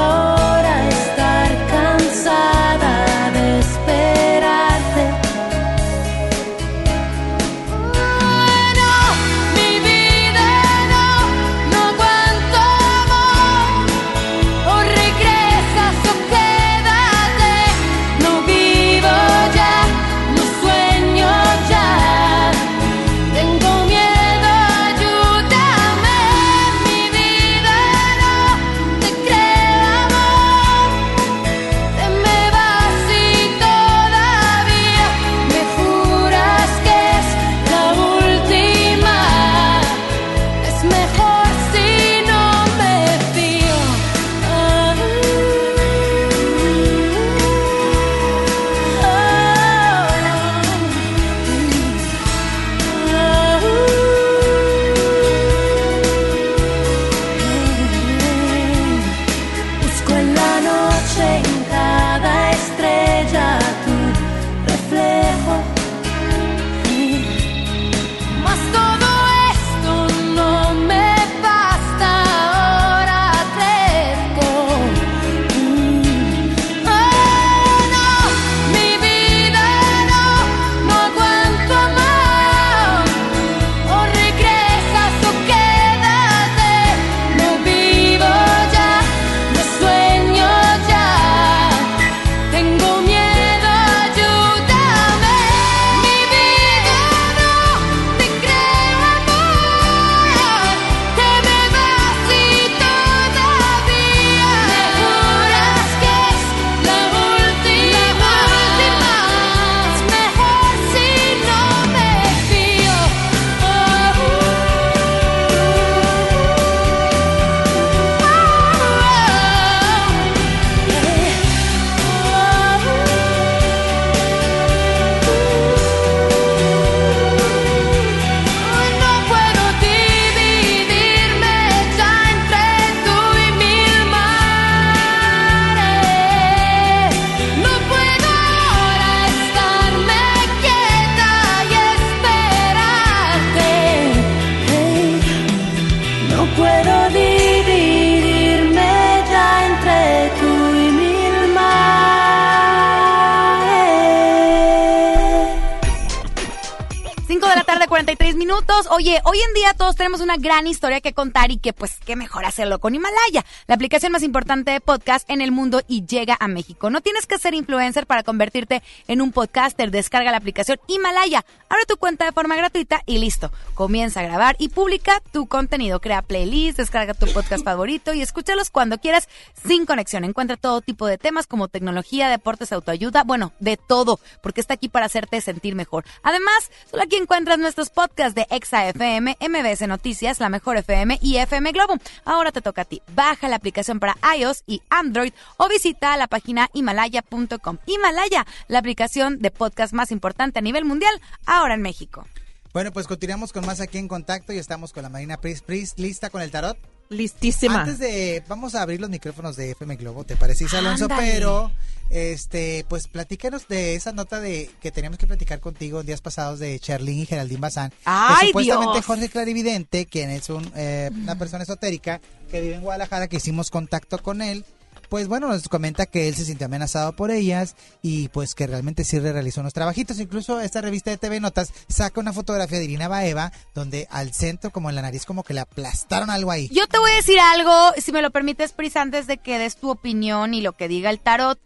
43 157.97 158.37
minutos. 158.37 158.89
Oye, 158.91 159.23
hoy 159.25 159.39
en 159.39 159.55
día 159.55 159.73
todos 159.73 159.97
tenemos 159.97 160.21
una 160.21 160.37
gran 160.37 160.67
historia 160.67 161.01
que 161.01 161.15
contar 161.15 161.51
y 161.51 161.57
que 161.57 161.73
pues 161.73 161.99
qué 162.05 162.15
mejor 162.15 162.45
hacerlo 162.45 162.79
con 162.79 162.95
Himalaya, 162.95 163.47
la 163.69 163.75
aplicación 163.75 164.13
más 164.13 164.23
importante 164.23 164.71
de 164.71 164.83
podcast 164.83 165.25
en 165.31 165.41
el 165.41 165.51
mundo 165.51 165.81
y 165.89 166.05
llega 166.05 166.37
a 166.39 166.47
México. 166.47 166.91
No 166.91 167.01
tienes 167.01 167.25
que 167.25 167.39
ser 167.39 167.55
influencer 167.55 168.07
para 168.07 168.23
convertirte 168.23 168.83
en 169.09 169.23
un 169.23 169.33
podcaster. 169.33 169.91
Descarga 169.91 170.31
la 170.31 170.37
aplicación 170.37 170.79
Himalaya, 170.89 171.47
abre 171.71 171.87
tu 171.87 171.97
cuenta 171.97 172.27
de 172.27 172.33
forma 172.33 172.55
gratuita 172.55 173.03
y 173.07 173.17
listo. 173.17 173.51
Comienza 173.73 174.21
a 174.21 174.25
grabar 174.25 174.57
y 174.59 174.69
publica 174.69 175.23
tu 175.33 175.47
contenido. 175.47 175.99
Crea 175.99 176.21
playlist, 176.21 176.77
descarga 176.77 177.15
tu 177.15 177.33
podcast 177.33 177.65
favorito 177.65 178.13
y 178.13 178.21
escúchalos 178.21 178.69
cuando 178.69 178.99
quieras 178.99 179.27
sin 179.67 179.87
conexión. 179.87 180.25
Encuentra 180.25 180.59
todo 180.59 180.83
tipo 180.83 181.07
de 181.07 181.17
temas 181.17 181.47
como 181.47 181.69
tecnología, 181.69 182.29
deportes, 182.29 182.73
autoayuda, 182.73 183.25
bueno, 183.25 183.55
de 183.59 183.79
todo, 183.79 184.21
porque 184.43 184.61
está 184.61 184.75
aquí 184.75 184.91
para 184.91 185.07
hacerte 185.07 185.41
sentir 185.41 185.75
mejor. 185.75 186.05
Además, 186.23 186.71
solo 186.91 187.03
aquí 187.03 187.17
encuentras 187.17 187.59
encuentras 187.59 187.86
nuestros 187.87 187.91
podcasts 187.91 188.35
de 188.35 188.47
Exa 188.51 188.89
FM, 188.89 189.37
MBS 189.41 189.87
Noticias, 189.87 190.41
La 190.41 190.49
Mejor 190.49 190.77
FM 190.77 191.19
y 191.21 191.37
FM 191.37 191.73
Globo. 191.73 191.97
Ahora 192.25 192.53
te 192.53 192.61
toca 192.61 192.83
a 192.83 192.85
ti. 192.85 193.03
Baja 193.15 193.49
la 193.49 193.57
aplicación 193.57 194.01
para 194.01 194.17
iOS 194.37 194.63
y 194.67 194.83
Android 194.91 195.33
o 195.57 195.69
visita 195.69 196.17
la 196.17 196.27
página 196.27 196.69
himalaya.com. 196.73 197.79
Himalaya, 197.87 198.47
la 198.69 198.79
aplicación 198.79 199.39
de 199.39 199.51
podcast 199.51 199.93
más 199.93 200.11
importante 200.11 200.59
a 200.59 200.63
nivel 200.63 200.85
mundial, 200.85 201.21
ahora 201.47 201.75
en 201.75 201.83
México. 201.83 202.27
Bueno, 202.73 202.93
pues 202.93 203.07
continuamos 203.07 203.53
con 203.53 203.65
más 203.65 203.81
aquí 203.81 203.99
en 203.99 204.09
contacto 204.09 204.53
y 204.53 204.59
estamos 204.59 204.93
con 204.93 205.03
la 205.03 205.09
Marina 205.09 205.39
Pris 205.39 205.63
Pris, 205.63 205.95
lista 205.97 206.31
con 206.31 206.43
el 206.43 206.51
tarot. 206.51 206.96
Listísima. 207.09 207.83
Antes 207.83 207.99
de, 207.99 208.43
vamos 208.49 208.75
a 208.75 208.83
abrir 208.83 209.01
los 209.01 209.11
micrófonos 209.11 209.57
de 209.57 209.71
FM 209.71 209.97
Globo, 209.97 210.25
¿te 210.25 210.37
parece, 210.37 210.65
Isa 210.65 210.79
Alonso? 210.79 211.05
Ándale. 211.05 211.31
Pero, 211.33 211.71
este, 212.11 212.85
pues 212.89 213.09
platícanos 213.09 213.69
de 213.69 213.95
esa 213.95 214.13
nota 214.13 214.41
de 214.41 214.71
que 214.81 214.91
teníamos 214.91 215.19
que 215.19 215.27
platicar 215.27 215.61
contigo 215.61 216.01
en 216.01 216.07
días 216.07 216.21
pasados 216.21 216.59
de 216.59 216.79
Charlene 216.79 217.23
y 217.23 217.27
Geraldine 217.27 217.61
Bazán. 217.61 217.91
que 217.91 217.97
¡Ay, 218.05 218.49
supuestamente 218.49 218.93
Dios! 218.95 219.07
Jorge 219.07 219.29
Clarividente, 219.29 220.07
quien 220.07 220.31
es 220.31 220.51
un, 220.51 220.71
eh, 220.75 221.11
una 221.13 221.37
persona 221.39 221.63
esotérica 221.63 222.21
que 222.51 222.61
vive 222.61 222.75
en 222.75 222.83
Guadalajara, 222.83 223.29
que 223.29 223.37
hicimos 223.37 223.71
contacto 223.71 224.19
con 224.19 224.43
él, 224.43 224.65
pues 225.09 225.29
bueno, 225.29 225.49
nos 225.49 225.69
comenta 225.69 226.07
que 226.07 226.29
él 226.29 226.35
se 226.35 226.45
sintió 226.45 226.67
amenazado 226.67 227.15
por 227.15 227.31
ellas 227.31 227.77
y 228.03 228.29
pues 228.29 228.55
que 228.55 228.67
realmente 228.67 229.05
sí 229.05 229.19
realizó 229.19 229.61
unos 229.61 229.73
trabajitos. 229.73 230.21
Incluso 230.21 230.61
esta 230.61 230.81
revista 230.81 231.11
de 231.11 231.17
TV 231.17 231.41
Notas 231.41 231.73
saca 231.89 232.21
una 232.21 232.33
fotografía 232.33 232.79
de 232.79 232.85
Irina 232.85 233.09
Baeva 233.09 233.53
donde 233.75 234.07
al 234.11 234.33
centro, 234.33 234.71
como 234.71 234.89
en 234.91 234.97
la 234.97 235.03
nariz, 235.03 235.25
como 235.25 235.43
que 235.43 235.55
le 235.55 235.61
aplastaron 235.61 236.31
algo 236.31 236.51
ahí. 236.51 236.69
Yo 236.73 236.87
te 236.87 236.99
voy 236.99 237.11
a 237.11 237.17
decir 237.17 237.39
algo, 237.39 237.73
si 237.99 238.13
me 238.13 238.23
lo 238.23 238.31
permites, 238.31 238.73
Pris, 238.73 238.97
antes 238.97 239.27
de 239.27 239.39
que 239.39 239.59
des 239.59 239.77
tu 239.77 239.91
opinión 239.91 240.55
y 240.55 240.61
lo 240.61 240.73
que 240.73 240.89
diga 240.89 241.11
el 241.11 241.21
tarot. 241.21 241.59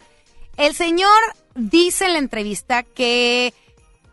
El 0.56 0.74
señor 0.74 1.18
dice 1.54 2.06
en 2.06 2.12
la 2.14 2.18
entrevista 2.18 2.82
que 2.82 3.54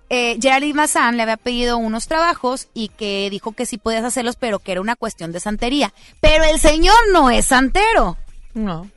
eh, 0.10 0.38
Geraldine 0.42 0.74
Mazán 0.74 1.18
le 1.18 1.24
había 1.24 1.38
pedido 1.38 1.78
unos 1.78 2.08
trabajos 2.08 2.70
y 2.74 2.90
que 2.90 3.30
dijo 3.30 3.52
que 3.52 3.66
sí 3.66 3.78
podías 3.78 4.06
hacerlos, 4.06 4.38
pero 4.38 4.60
que 4.60 4.72
era 4.72 4.82
una 4.82 4.96
cuestión 4.96 5.32
de 5.32 5.40
santería. 5.40 5.94
Pero 6.22 6.44
el 6.46 6.60
señor 6.60 6.96
no 7.12 7.30
es 7.30 7.48
santero. 7.48 8.18
No. 8.54 8.90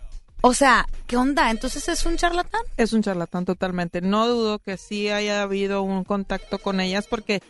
O 0.42 0.54
sea, 0.54 0.86
¿qué 1.06 1.16
onda? 1.16 1.50
Entonces 1.50 1.88
es 1.88 2.06
un 2.06 2.16
charlatán. 2.16 2.62
Es 2.76 2.92
un 2.92 3.02
charlatán 3.02 3.44
totalmente. 3.44 4.00
No 4.00 4.26
dudo 4.26 4.58
que 4.58 4.76
sí 4.76 5.08
haya 5.10 5.42
habido 5.42 5.82
un 5.82 6.04
contacto 6.04 6.58
con 6.58 6.80
ellas 6.80 7.06
porque 7.08 7.42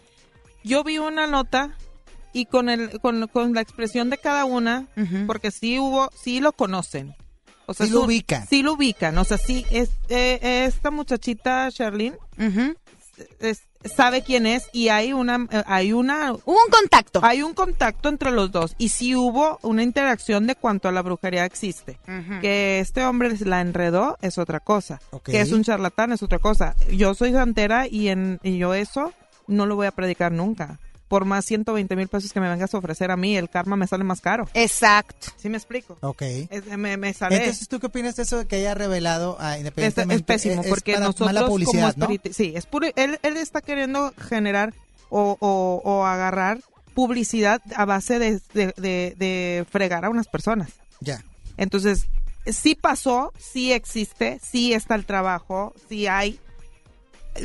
yo 0.64 0.82
vi 0.84 0.98
una 0.98 1.26
nota 1.26 1.76
y 2.32 2.46
con 2.46 2.68
el 2.68 3.00
con, 3.00 3.26
con 3.28 3.54
la 3.54 3.60
expresión 3.60 4.10
de 4.10 4.18
cada 4.18 4.44
una, 4.44 4.86
porque 5.26 5.50
sí 5.50 5.78
hubo, 5.78 6.10
sí 6.20 6.40
lo 6.40 6.52
conocen. 6.52 7.14
O 7.66 7.74
sea, 7.74 7.86
Sí 7.86 7.92
lo 7.92 8.00
un- 8.00 8.06
ubican. 8.06 8.46
Sí 8.48 8.62
lo 8.62 8.72
ubican. 8.74 9.16
O 9.18 9.24
sea, 9.24 9.38
sí, 9.38 9.64
es, 9.70 9.90
eh, 10.08 10.64
esta 10.66 10.90
muchachita, 10.90 11.68
Charlene, 11.70 12.16
es- 13.38 13.62
sabe 13.84 14.22
quién 14.22 14.46
es 14.46 14.68
y 14.72 14.88
hay 14.88 15.12
una, 15.12 15.46
eh, 15.50 15.62
hay 15.66 15.92
una... 15.92 16.32
Hubo 16.32 16.64
un 16.64 16.70
contacto. 16.70 17.20
Hay 17.22 17.42
un 17.42 17.54
contacto 17.54 18.08
entre 18.08 18.30
los 18.30 18.50
dos 18.52 18.74
y 18.78 18.90
sí 18.90 19.14
hubo 19.14 19.58
una 19.62 19.82
interacción 19.82 20.46
de 20.46 20.54
cuanto 20.54 20.88
a 20.88 20.92
la 20.92 21.02
brujería 21.02 21.44
existe. 21.44 21.98
Que 22.40 22.80
este 22.80 23.04
hombre 23.04 23.34
la 23.40 23.60
enredó 23.60 24.18
es 24.20 24.38
otra 24.38 24.60
cosa. 24.60 25.00
Que 25.24 25.40
es 25.40 25.52
un 25.52 25.64
charlatán 25.64 26.12
es 26.12 26.22
otra 26.22 26.38
cosa. 26.38 26.74
Yo 26.90 27.14
soy 27.14 27.32
santera 27.32 27.86
y, 27.88 28.08
en, 28.08 28.40
y 28.42 28.58
yo 28.58 28.74
eso 28.74 29.12
no 29.46 29.66
lo 29.66 29.76
voy 29.76 29.86
a 29.86 29.92
predicar 29.92 30.32
nunca. 30.32 30.78
Por 31.10 31.24
más 31.24 31.44
120 31.44 31.96
mil 31.96 32.06
pesos 32.06 32.32
que 32.32 32.38
me 32.38 32.48
vengas 32.48 32.72
a 32.72 32.78
ofrecer 32.78 33.10
a 33.10 33.16
mí, 33.16 33.36
el 33.36 33.50
karma 33.50 33.74
me 33.74 33.88
sale 33.88 34.04
más 34.04 34.20
caro. 34.20 34.48
Exacto. 34.54 35.26
¿Sí 35.36 35.48
me 35.48 35.56
explico? 35.56 35.98
Ok. 36.02 36.22
Es- 36.22 36.66
me, 36.78 36.96
me 36.96 37.12
sale. 37.12 37.36
Entonces, 37.36 37.66
¿tú 37.66 37.80
qué 37.80 37.86
opinas 37.88 38.14
de 38.14 38.22
eso 38.22 38.38
de 38.38 38.46
que 38.46 38.54
haya 38.56 38.74
revelado 38.74 39.36
ah, 39.40 39.54
Es, 39.54 39.58
independientemente? 39.58 40.14
es 40.14 40.22
pésimo 40.40 40.62
es 40.62 40.68
porque 40.68 40.92
para 40.92 41.06
nosotros 41.06 41.26
mala 41.26 41.46
publicidad, 41.48 41.94
como 41.98 42.14
¿no? 42.14 42.20
sí, 42.32 42.52
es 42.54 42.66
puro, 42.66 42.86
él, 42.94 43.18
él 43.24 43.36
está 43.38 43.60
queriendo 43.60 44.14
generar 44.28 44.72
o, 45.08 45.36
o- 45.40 45.82
o 45.84 46.06
agarrar 46.06 46.60
publicidad 46.94 47.60
a 47.74 47.84
base 47.86 48.20
de, 48.20 48.40
de- 48.54 48.72
de- 48.76 49.14
de 49.18 49.66
fregar 49.68 50.04
a 50.04 50.10
unas 50.10 50.28
personas. 50.28 50.70
Ya. 51.00 51.24
Entonces, 51.56 52.06
sí 52.46 52.76
pasó, 52.76 53.32
sí 53.36 53.72
existe, 53.72 54.38
sí 54.48 54.74
está 54.74 54.94
el 54.94 55.06
trabajo, 55.06 55.74
sí 55.88 56.06
hay. 56.06 56.38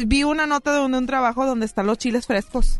Vi 0.05 0.23
una 0.23 0.45
nota 0.45 0.71
de 0.73 0.81
un, 0.85 0.91
de 0.91 0.99
un 0.99 1.07
trabajo 1.07 1.47
donde 1.47 1.65
están 1.65 1.87
los 1.87 1.97
chiles 1.97 2.27
frescos. 2.27 2.79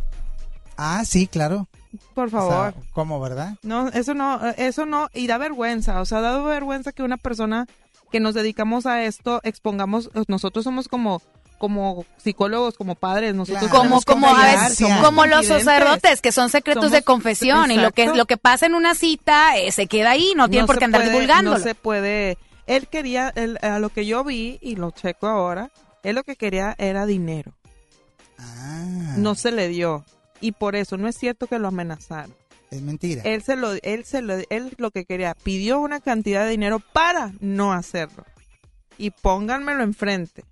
Ah, 0.77 1.03
sí, 1.05 1.27
claro. 1.27 1.67
Por 2.13 2.27
O 2.27 2.29
sea, 2.31 2.39
favor. 2.39 2.73
¿Cómo, 2.93 3.19
verdad? 3.21 3.55
No, 3.63 3.87
eso 3.89 4.13
no, 4.13 4.39
eso 4.57 4.85
no, 4.85 5.09
y 5.13 5.27
da 5.27 5.37
vergüenza, 5.37 6.01
o 6.01 6.05
sea, 6.05 6.19
da 6.21 6.37
vergüenza 6.41 6.91
que 6.91 7.03
una 7.03 7.17
persona 7.17 7.67
que 8.11 8.19
nos 8.19 8.33
dedicamos 8.33 8.85
a 8.85 9.03
esto 9.03 9.39
expongamos, 9.43 10.09
nosotros 10.27 10.63
somos 10.65 10.87
como, 10.89 11.21
como 11.57 12.05
psicólogos, 12.17 12.75
como 12.77 12.95
padres, 12.95 13.33
nosotros 13.33 13.69
como 13.69 13.81
tenemos 13.81 14.05
que 14.05 14.11
como 14.13 14.27
a 14.27 14.43
veces, 14.45 14.87
como 15.01 15.25
los 15.25 15.45
sacerdotes 15.45 16.21
que 16.21 16.31
son 16.33 16.49
secretos 16.49 16.83
Somos- 16.83 16.91
de 16.91 17.01
confesión 17.03 17.71
y 17.71 17.77
lo 17.77 17.91
que 17.91 18.07
lo 18.07 18.25
que 18.25 18.35
pasa 18.37 18.65
en 18.65 18.75
una 18.75 18.93
cita 18.93 19.57
eh, 19.57 19.71
se 19.71 19.87
queda 19.87 20.11
ahí 20.11 20.33
no 20.35 20.49
tiene 20.49 20.63
No 20.63 20.67
por 20.67 20.77
qué 20.79 20.85
andar 20.85 21.01
puede- 21.01 21.13
divulgándolo 21.13 21.57
No 21.57 21.63
se 21.63 21.75
puede, 21.75 22.37
él 22.67 22.87
quería, 22.87 23.31
él, 23.35 23.57
a 23.61 23.79
lo 23.79 23.87
que 23.89 24.05
yo 24.05 24.23
vi 24.25 24.59
y 24.61 24.75
lo 24.75 24.91
checo 24.91 25.27
ahora, 25.27 25.71
él 26.03 26.15
lo 26.15 26.23
que 26.23 26.35
quería 26.35 26.75
era 26.77 27.05
dinero. 27.05 27.53
Ah. 28.37 29.13
No 29.17 29.35
se 29.35 29.51
le 29.51 29.67
dio. 29.69 30.03
Y 30.41 30.51
por 30.51 30.75
eso 30.75 30.97
no 30.97 31.07
es 31.07 31.17
cierto 31.17 31.47
que 31.47 31.59
lo 31.59 31.67
amenazaron. 31.69 32.33
Es 32.71 32.81
mentira. 32.81 33.21
Él 33.23 33.43
se 33.43 33.55
lo, 33.55 33.73
él 33.73 34.05
se 34.05 34.21
lo, 34.21 34.35
él 34.49 34.73
lo 34.77 34.91
que 34.91 35.05
quería, 35.05 35.35
pidió 35.35 35.79
una 35.79 35.99
cantidad 35.99 36.43
de 36.43 36.51
dinero 36.51 36.79
para 36.79 37.31
no 37.39 37.73
hacerlo. 37.73 38.25
Y 38.97 39.11
pónganmelo 39.11 39.83
enfrente. 39.83 40.43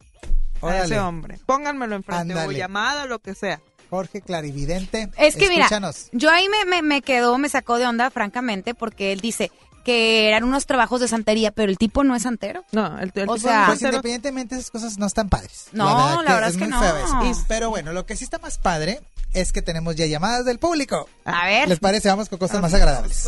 A 0.61 0.83
ese 0.83 0.99
hombre. 0.99 1.39
Pónganmelo 1.45 1.95
enfrente. 1.95 2.33
O 2.33 2.37
Ándale. 2.39 2.57
llamada, 2.57 3.05
lo 3.05 3.19
que 3.19 3.35
sea. 3.35 3.61
Jorge 3.89 4.21
Clarividente. 4.21 5.09
Es 5.17 5.35
que 5.35 5.49
mira, 5.49 5.65
escúchanos. 5.65 6.09
yo 6.13 6.29
ahí 6.31 6.47
me, 6.49 6.65
me, 6.65 6.81
me 6.81 7.01
quedó, 7.01 7.37
me 7.37 7.49
sacó 7.49 7.77
de 7.77 7.85
onda, 7.85 8.09
francamente, 8.09 8.73
porque 8.73 9.11
él 9.11 9.19
dice 9.19 9.51
que 9.83 10.27
eran 10.29 10.43
unos 10.43 10.65
trabajos 10.65 11.01
de 11.01 11.07
santería, 11.07 11.51
pero 11.51 11.69
el 11.71 11.77
tipo 11.77 12.03
no 12.03 12.15
es 12.15 12.23
santero. 12.23 12.63
No, 12.71 12.97
el, 12.99 13.11
o 13.27 13.37
sea, 13.37 13.65
Pues 13.67 13.81
independientemente 13.81 14.55
esas 14.55 14.71
cosas 14.71 14.97
no 14.97 15.05
están 15.05 15.29
padres. 15.29 15.67
No, 15.71 16.21
la 16.23 16.33
verdad 16.35 16.49
es 16.49 16.57
que 16.57 16.63
muy 16.63 16.69
no. 16.71 16.79
feo 16.81 16.97
eso. 16.97 17.45
Pero 17.47 17.69
bueno, 17.69 17.91
lo 17.93 18.05
que 18.05 18.15
sí 18.15 18.23
está 18.23 18.39
más 18.39 18.57
padre 18.57 19.01
es 19.33 19.51
que 19.51 19.61
tenemos 19.61 19.95
ya 19.95 20.05
llamadas 20.05 20.45
del 20.45 20.59
público. 20.59 21.09
A 21.25 21.45
ver. 21.47 21.67
¿Les 21.67 21.79
parece? 21.79 22.07
Vamos 22.09 22.29
con 22.29 22.39
cosas 22.39 22.61
más 22.61 22.73
agradables. 22.73 23.27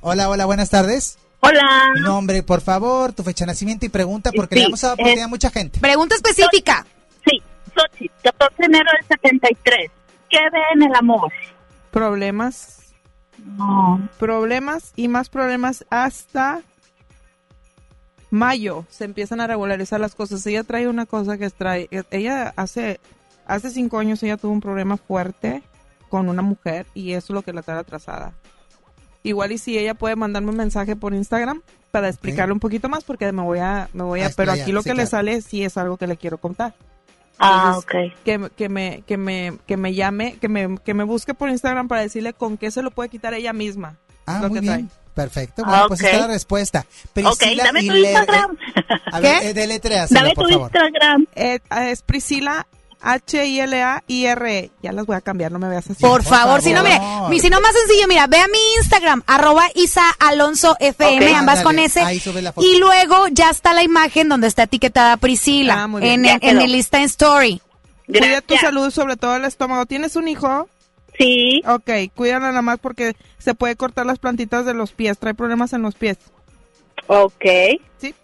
Hola, 0.00 0.28
hola, 0.30 0.46
buenas 0.46 0.70
tardes. 0.70 1.18
Hola. 1.40 1.62
Nombre, 2.02 2.42
por 2.42 2.60
favor, 2.60 3.12
tu 3.14 3.22
fecha 3.22 3.44
de 3.44 3.52
nacimiento 3.52 3.86
y 3.86 3.88
pregunta 3.88 4.30
porque 4.34 4.54
Sí, 4.56 4.58
le 4.60 4.64
damos 4.64 4.84
a 4.84 4.92
oportunidad 4.92 5.18
es- 5.18 5.24
a 5.24 5.28
mucha 5.28 5.50
gente. 5.50 5.80
Pregunta 5.80 6.14
específica. 6.14 6.86
Sí, 7.24 7.42
Xochitl, 7.74 8.12
14 8.22 8.54
de 8.58 8.64
enero 8.66 8.90
del 8.98 9.08
73. 9.08 9.90
¿Qué 10.28 10.38
ve 10.52 10.58
en 10.74 10.82
el 10.82 10.94
amor? 10.94 11.32
Problemas. 11.90 12.79
Problemas 14.18 14.92
y 14.96 15.08
más 15.08 15.28
problemas 15.28 15.84
hasta 15.90 16.62
mayo. 18.30 18.84
Se 18.88 19.04
empiezan 19.04 19.40
a 19.40 19.46
regularizar 19.46 20.00
las 20.00 20.14
cosas. 20.14 20.46
Ella 20.46 20.64
trae 20.64 20.88
una 20.88 21.06
cosa 21.06 21.36
que 21.38 21.50
trae. 21.50 21.88
Ella 22.10 22.52
hace, 22.56 23.00
hace 23.46 23.70
cinco 23.70 23.98
años 23.98 24.22
ella 24.22 24.36
tuvo 24.36 24.52
un 24.52 24.60
problema 24.60 24.96
fuerte 24.96 25.62
con 26.08 26.28
una 26.28 26.42
mujer 26.42 26.86
y 26.94 27.12
eso 27.12 27.32
es 27.32 27.34
lo 27.34 27.42
que 27.42 27.52
la 27.52 27.62
trae 27.62 27.78
atrasada. 27.78 28.32
Igual 29.22 29.52
y 29.52 29.58
si 29.58 29.78
ella 29.78 29.94
puede 29.94 30.16
mandarme 30.16 30.50
un 30.50 30.56
mensaje 30.56 30.96
por 30.96 31.12
Instagram 31.12 31.62
para 31.90 32.08
explicarle 32.08 32.52
un 32.52 32.60
poquito 32.60 32.88
más 32.88 33.04
porque 33.04 33.30
me 33.32 33.42
voy 33.42 33.58
a, 33.58 33.88
me 33.92 34.02
voy 34.02 34.20
a, 34.20 34.28
A 34.28 34.30
pero 34.30 34.52
aquí 34.52 34.72
lo 34.72 34.82
sí, 34.82 34.90
que 34.90 34.94
le 34.94 35.06
sale 35.06 35.42
sí 35.42 35.62
es 35.62 35.76
algo 35.76 35.96
que 35.96 36.06
le 36.06 36.16
quiero 36.16 36.38
contar. 36.38 36.74
Ah, 37.40 37.72
Entonces, 37.76 38.12
Que, 38.24 38.50
que 38.56 38.68
me, 38.68 39.02
que 39.06 39.16
me, 39.16 39.58
que 39.66 39.76
me 39.76 39.94
llame, 39.94 40.36
que 40.38 40.48
me, 40.48 40.76
que 40.84 40.92
me 40.94 41.04
busque 41.04 41.32
por 41.34 41.48
Instagram 41.48 41.88
para 41.88 42.02
decirle 42.02 42.32
con 42.34 42.56
qué 42.58 42.70
se 42.70 42.82
lo 42.82 42.90
puede 42.90 43.08
quitar 43.08 43.32
ella 43.34 43.52
misma. 43.52 43.96
Ah, 44.26 44.40
lo 44.42 44.48
muy 44.50 44.58
que 44.58 44.60
bien. 44.60 44.88
trae. 44.88 45.00
Perfecto. 45.14 45.62
Ah, 45.64 45.70
Bueno, 45.70 45.88
pues 45.88 46.00
ok. 46.00 46.06
está 46.06 46.20
la 46.20 46.26
respuesta. 46.28 46.86
Ok, 47.24 47.42
dame 47.56 47.82
tu 47.82 47.92
eh, 47.92 48.00
Instagram. 48.00 48.56
a 49.12 49.20
ver, 49.20 49.42
eh, 49.44 49.54
deletréaselo, 49.54 50.20
Dame 50.20 50.34
por 50.34 50.46
tu 50.46 50.52
favor. 50.52 50.70
Instagram. 50.74 51.26
Eh, 51.34 51.58
es 51.90 52.02
Priscila 52.02 52.66
H-I-L-A-I-R-E. 53.00 54.70
Ya 54.82 54.92
las 54.92 55.06
voy 55.06 55.16
a 55.16 55.20
cambiar, 55.20 55.52
no 55.52 55.58
me 55.58 55.68
veas 55.68 55.88
así. 55.88 56.00
Por, 56.02 56.22
favor, 56.22 56.62
si 56.62 56.72
no, 56.72 56.82
mire, 56.82 57.00
mi, 57.28 57.40
si 57.40 57.48
no 57.50 57.60
más 57.60 57.72
sencillo, 57.74 58.06
mira, 58.08 58.26
ve 58.26 58.38
a 58.38 58.48
mi 58.48 58.58
Instagram, 58.78 59.22
arroba 59.26 59.64
Isa 59.74 60.02
Alonso 60.18 60.76
FM, 60.80 61.34
ambas 61.34 61.62
con 61.62 61.78
ese. 61.78 62.00
ahí 62.00 62.20
sube 62.20 62.42
la 62.42 62.52
foto. 62.52 62.66
Y 62.66 62.78
luego 62.78 63.28
ya 63.28 63.50
está 63.50 63.72
la 63.74 63.82
imagen 63.82 64.28
donde 64.28 64.46
está 64.46 64.64
etiquetada 64.64 65.16
Priscila 65.16 65.82
Ah, 65.82 65.86
muy 65.86 66.02
bien. 66.02 66.24
en, 66.24 66.32
el- 66.34 66.40
quedó. 66.40 66.50
en 66.50 66.60
el 66.60 66.74
Insta 66.74 67.02
Story. 67.02 67.60
Cuida 68.06 68.40
tu 68.40 68.56
salud, 68.56 68.90
sobre 68.90 69.16
todo 69.16 69.36
el 69.36 69.44
estómago. 69.44 69.86
¿Tienes 69.86 70.16
un 70.16 70.26
hijo? 70.28 70.68
Sí. 71.16 71.62
Ok, 71.66 71.90
cuídala 72.14 72.48
nada 72.48 72.62
más 72.62 72.78
porque 72.80 73.14
se 73.38 73.54
puede 73.54 73.76
cortar 73.76 74.06
las 74.06 74.18
plantitas 74.18 74.64
de 74.64 74.74
los 74.74 74.92
pies. 74.92 75.18
Trae 75.18 75.34
problemas 75.34 75.72
en 75.72 75.82
los 75.82 75.94
pies. 75.94 76.16
Ok. 77.06 77.44
Sí. 77.98 78.14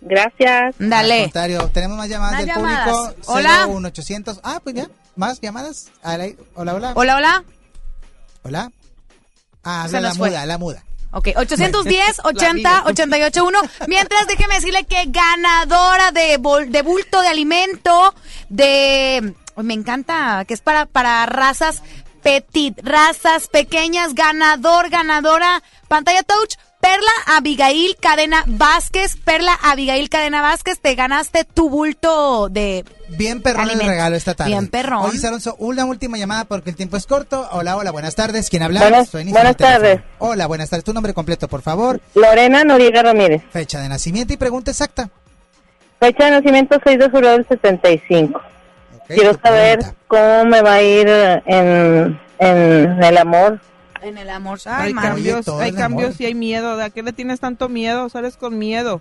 Gracias. 0.00 0.74
Al 0.80 1.20
contrario, 1.22 1.70
tenemos 1.72 1.96
más 1.98 2.08
llamadas 2.08 2.32
Más 2.34 2.46
del 2.46 2.54
llamadas. 2.54 2.88
público. 2.88 3.32
Hola. 3.32 3.66
01800. 3.66 4.40
Ah, 4.42 4.60
pues 4.62 4.76
ya. 4.76 4.88
Más 5.16 5.40
llamadas. 5.40 5.88
Hola, 6.54 6.74
hola. 6.74 6.92
Hola, 6.94 7.16
hola. 7.16 7.44
Hola. 8.44 8.70
Ah, 9.64 9.86
Se 9.88 9.96
habla 9.96 10.00
la 10.00 10.08
nos 10.10 10.18
fue. 10.18 10.30
muda, 10.30 10.46
la 10.46 10.58
muda. 10.58 10.84
Ok, 11.10 11.28
810 11.36 12.20
80 12.22 12.54
vida. 12.54 12.82
881. 12.86 13.58
Mientras 13.86 14.26
déjeme 14.26 14.54
decirle 14.56 14.84
que 14.84 15.04
ganadora 15.06 16.12
de, 16.12 16.38
bol- 16.38 16.70
de 16.70 16.82
bulto 16.82 17.20
de 17.22 17.28
alimento, 17.28 18.14
de 18.50 19.34
Me 19.56 19.74
encanta, 19.74 20.44
que 20.46 20.54
es 20.54 20.60
para, 20.60 20.86
para 20.86 21.26
razas 21.26 21.82
petit, 22.22 22.78
razas 22.82 23.48
pequeñas, 23.48 24.14
ganador, 24.14 24.90
ganadora, 24.90 25.62
pantalla 25.88 26.22
touch, 26.22 26.54
Perla 26.80 27.36
Abigail 27.36 27.96
Cadena 28.00 28.44
Vázquez, 28.46 29.16
Perla 29.24 29.52
Abigail 29.62 30.08
Cadena 30.08 30.42
Vázquez, 30.42 30.78
te 30.80 30.94
ganaste 30.94 31.44
tu 31.44 31.68
bulto 31.68 32.48
de 32.48 32.84
Bien 33.08 33.42
perrón 33.42 33.68
el 33.70 33.80
regalo 33.80 34.14
esta 34.14 34.34
tarde. 34.34 34.50
Bien 34.52 34.68
perrón. 34.68 35.04
Oye, 35.06 35.26
Alonso, 35.26 35.56
una 35.58 35.84
última 35.84 36.18
llamada 36.18 36.44
porque 36.44 36.70
el 36.70 36.76
tiempo 36.76 36.96
es 36.96 37.06
corto. 37.06 37.48
Hola, 37.52 37.76
hola, 37.76 37.90
buenas 37.90 38.14
tardes. 38.14 38.48
¿Quién 38.48 38.62
habla? 38.62 38.80
Buenas- 38.80 39.10
buenas 39.10 39.56
tardes. 39.56 40.00
Hola, 40.18 40.46
buenas 40.46 40.70
tardes. 40.70 40.84
Tu 40.84 40.92
nombre 40.92 41.14
completo, 41.14 41.48
por 41.48 41.62
favor. 41.62 42.00
Lorena 42.14 42.62
Noriega 42.64 43.02
Ramírez. 43.02 43.42
Fecha 43.50 43.80
de 43.80 43.88
nacimiento 43.88 44.32
y 44.34 44.36
pregunta 44.36 44.70
exacta. 44.70 45.10
Fecha 45.98 46.26
de 46.26 46.30
nacimiento 46.30 46.78
6 46.84 46.98
de 46.98 47.10
febrero 47.10 47.32
del 47.32 47.48
75. 47.48 48.40
Quiero 49.08 49.36
saber 49.42 49.80
cómo 50.06 50.44
me 50.44 50.60
va 50.62 50.74
a 50.74 50.82
ir 50.82 51.08
en, 51.08 52.20
en 52.38 53.02
el 53.02 53.16
amor. 53.18 53.58
En 54.02 54.18
el 54.18 54.30
amor. 54.30 54.58
Hay 54.66 54.94
cambios, 54.94 55.44
todo 55.44 55.60
hay 55.60 55.72
cambios 55.72 56.10
amor. 56.10 56.22
y 56.22 56.26
hay 56.26 56.34
miedo. 56.34 56.76
¿De 56.76 56.84
a 56.84 56.90
qué 56.90 57.02
le 57.02 57.12
tienes 57.12 57.40
tanto 57.40 57.68
miedo? 57.68 58.08
Sales 58.08 58.36
con 58.36 58.58
miedo. 58.58 59.00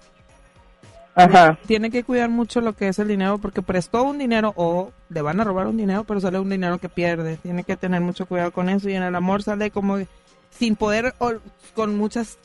Ajá. 1.16 1.58
Tiene 1.66 1.90
que 1.90 2.04
cuidar 2.04 2.30
mucho 2.30 2.62
lo 2.62 2.74
que 2.74 2.88
es 2.90 3.00
el 3.00 3.08
dinero 3.08 3.40
porque 3.40 3.64
prestó 3.64 4.04
un 4.04 4.20
dinero 4.20 4.54
o 4.56 4.92
le 5.10 5.22
van 5.24 5.40
a 5.40 5.44
robar 5.44 5.66
un 5.66 5.78
dinero, 5.78 6.04
pero 6.04 6.20
sale 6.20 6.38
un 6.40 6.50
dinero 6.50 6.78
que 6.78 6.90
pierde. 6.90 7.38
Tiene 7.38 7.64
que 7.64 7.76
tener 7.76 8.02
mucho 8.02 8.28
cuidado 8.28 8.52
con 8.52 8.70
eso 8.70 8.88
y 8.88 8.94
en 8.94 9.02
el 9.02 9.16
amor 9.16 9.42
sale 9.42 9.72
como 9.72 9.98
sin 10.52 10.76
poder, 10.76 11.16
o 11.20 11.34
con 11.74 11.98
muchos 11.98 12.38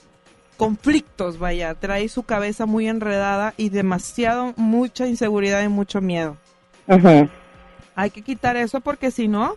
conflictos, 0.57 1.39
vaya. 1.39 1.75
Trae 1.75 2.09
su 2.09 2.23
cabeza 2.23 2.67
muy 2.67 2.89
enredada 2.89 3.55
y 3.57 3.69
demasiado, 3.69 4.55
mucha 4.57 5.07
inseguridad 5.07 5.63
y 5.63 5.69
mucho 5.69 6.01
miedo. 6.01 6.37
Ujú. 6.87 7.29
Hay 7.95 8.11
que 8.11 8.23
quitar 8.23 8.57
eso 8.57 8.81
porque 8.81 9.11
si 9.11 9.29
no, 9.29 9.57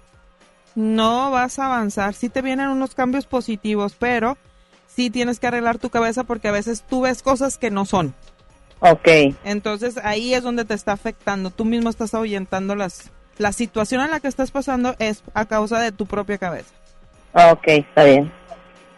no 0.75 1.31
vas 1.31 1.59
a 1.59 1.65
avanzar. 1.65 2.13
Sí 2.13 2.29
te 2.29 2.41
vienen 2.41 2.69
unos 2.69 2.95
cambios 2.95 3.25
positivos, 3.25 3.95
pero 3.97 4.37
sí 4.87 5.09
tienes 5.09 5.39
que 5.39 5.47
arreglar 5.47 5.77
tu 5.77 5.89
cabeza 5.89 6.23
porque 6.23 6.49
a 6.49 6.51
veces 6.51 6.83
tú 6.87 7.01
ves 7.01 7.23
cosas 7.23 7.57
que 7.57 7.71
no 7.71 7.85
son. 7.85 8.13
Ok. 8.79 9.07
Entonces 9.43 9.97
ahí 10.03 10.33
es 10.33 10.43
donde 10.43 10.65
te 10.65 10.73
está 10.73 10.91
afectando. 10.91 11.49
Tú 11.49 11.65
mismo 11.65 11.89
estás 11.89 12.13
ahuyentando 12.13 12.75
las... 12.75 13.11
La 13.37 13.51
situación 13.51 14.01
en 14.01 14.11
la 14.11 14.21
que 14.21 14.29
estás 14.29 14.51
pasando 14.51 14.95
es 14.97 15.21
a 15.33 15.45
causa 15.45 15.79
de 15.79 15.91
tu 15.91 16.05
propia 16.05 16.37
cabeza. 16.37 16.73
Ok, 17.33 17.67
está 17.67 18.05
bien. 18.05 18.31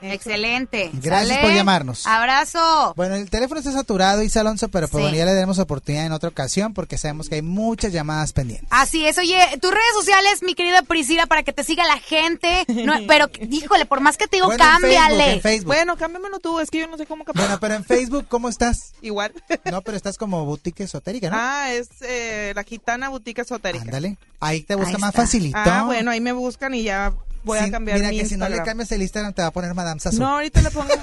Excelente. 0.02 0.90
Gracias 0.94 1.30
¿Sale? 1.30 1.42
por 1.42 1.54
llamarnos. 1.54 2.06
Abrazo. 2.06 2.94
Bueno, 2.96 3.16
el 3.16 3.30
teléfono 3.30 3.60
está 3.60 3.72
saturado, 3.72 4.22
Isa 4.24 4.42
Alonso, 4.42 4.70
pero 4.70 4.88
pues 4.88 5.00
Sí. 5.02 5.04
bueno, 5.04 5.18
ya 5.18 5.26
le 5.26 5.34
daremos 5.34 5.60
oportunidad 5.60 6.06
en 6.06 6.12
otra 6.12 6.30
ocasión 6.30 6.74
porque 6.74 6.98
sabemos 6.98 7.30
que 7.30 7.36
hay 7.36 7.42
muchas 7.42 7.92
llamadas 7.94 8.34
pendientes. 8.34 8.68
Así 8.72 9.06
es, 9.06 9.18
oye, 9.18 9.40
tus 9.62 9.72
redes 9.72 9.94
sociales, 9.96 10.44
mi 10.44 10.54
querida 10.56 10.82
Priscila, 10.82 11.26
para 11.26 11.44
que 11.44 11.54
te 11.54 11.64
siga 11.64 11.86
la 11.86 12.00
gente. 12.00 12.66
No, 12.68 12.94
pero, 13.08 13.28
híjole, 13.50 13.86
por 13.86 14.02
más 14.02 14.18
que 14.18 14.28
te 14.28 14.38
digo, 14.38 14.48
Bueno, 14.48 14.64
en 14.64 14.70
cámbiale. 14.70 15.16
Facebook, 15.18 15.34
en 15.36 15.42
Facebook. 15.42 15.68
Bueno, 15.74 15.98
cámbiamelo 15.98 16.40
tú, 16.40 16.60
es 16.60 16.70
que 16.70 16.80
yo 16.80 16.88
no 16.88 16.98
sé 16.98 17.06
cómo 17.06 17.24
cambiar. 17.26 17.48
Bueno, 17.48 17.60
pero 17.60 17.76
en 17.76 17.84
Facebook, 17.84 18.26
¿cómo 18.28 18.50
estás? 18.50 18.94
Igual. 19.02 19.34
No, 19.72 19.82
pero 19.82 19.98
estás 19.98 20.18
como 20.18 20.46
boutique 20.46 20.84
esotérica, 20.84 21.30
¿no? 21.30 21.38
Ah, 21.40 21.72
es 21.74 21.90
eh, 22.02 22.54
la 22.56 22.64
gitana 22.64 23.10
boutique 23.10 23.42
esotérica. 23.42 23.84
Ándale. 23.86 24.18
Ahí 24.40 24.62
te 24.62 24.76
busca 24.76 24.92
Ahí 24.92 24.98
más 25.02 25.10
está. 25.10 25.22
facilito. 25.24 25.58
Ah, 25.60 25.84
bueno, 25.86 26.12
ahí 26.12 26.22
me 26.22 26.32
buscan 26.32 26.74
y 26.76 26.84
ya 26.84 27.12
voy 27.48 27.58
a 27.58 27.72
cambiar 27.72 27.98
Mira 27.98 28.10
mi 28.12 28.20
que 28.20 28.26
si 28.26 28.38
no 28.38 28.48
le 28.50 28.62
cambias 28.64 28.92
el 28.92 29.02
Instagram 29.02 29.34
te 29.34 29.42
va 29.42 29.48
a 29.48 29.52
poner 29.52 29.74
Madame 29.74 30.00
Sassou. 30.00 30.20
No, 30.20 30.28
ahorita 30.34 30.62
le 30.62 30.70
pongo, 30.72 30.94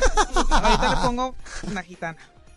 ahorita 0.50 0.90
le 0.90 0.96
pongo 1.06 1.34
la 1.72 1.82
gitana. 1.82 2.16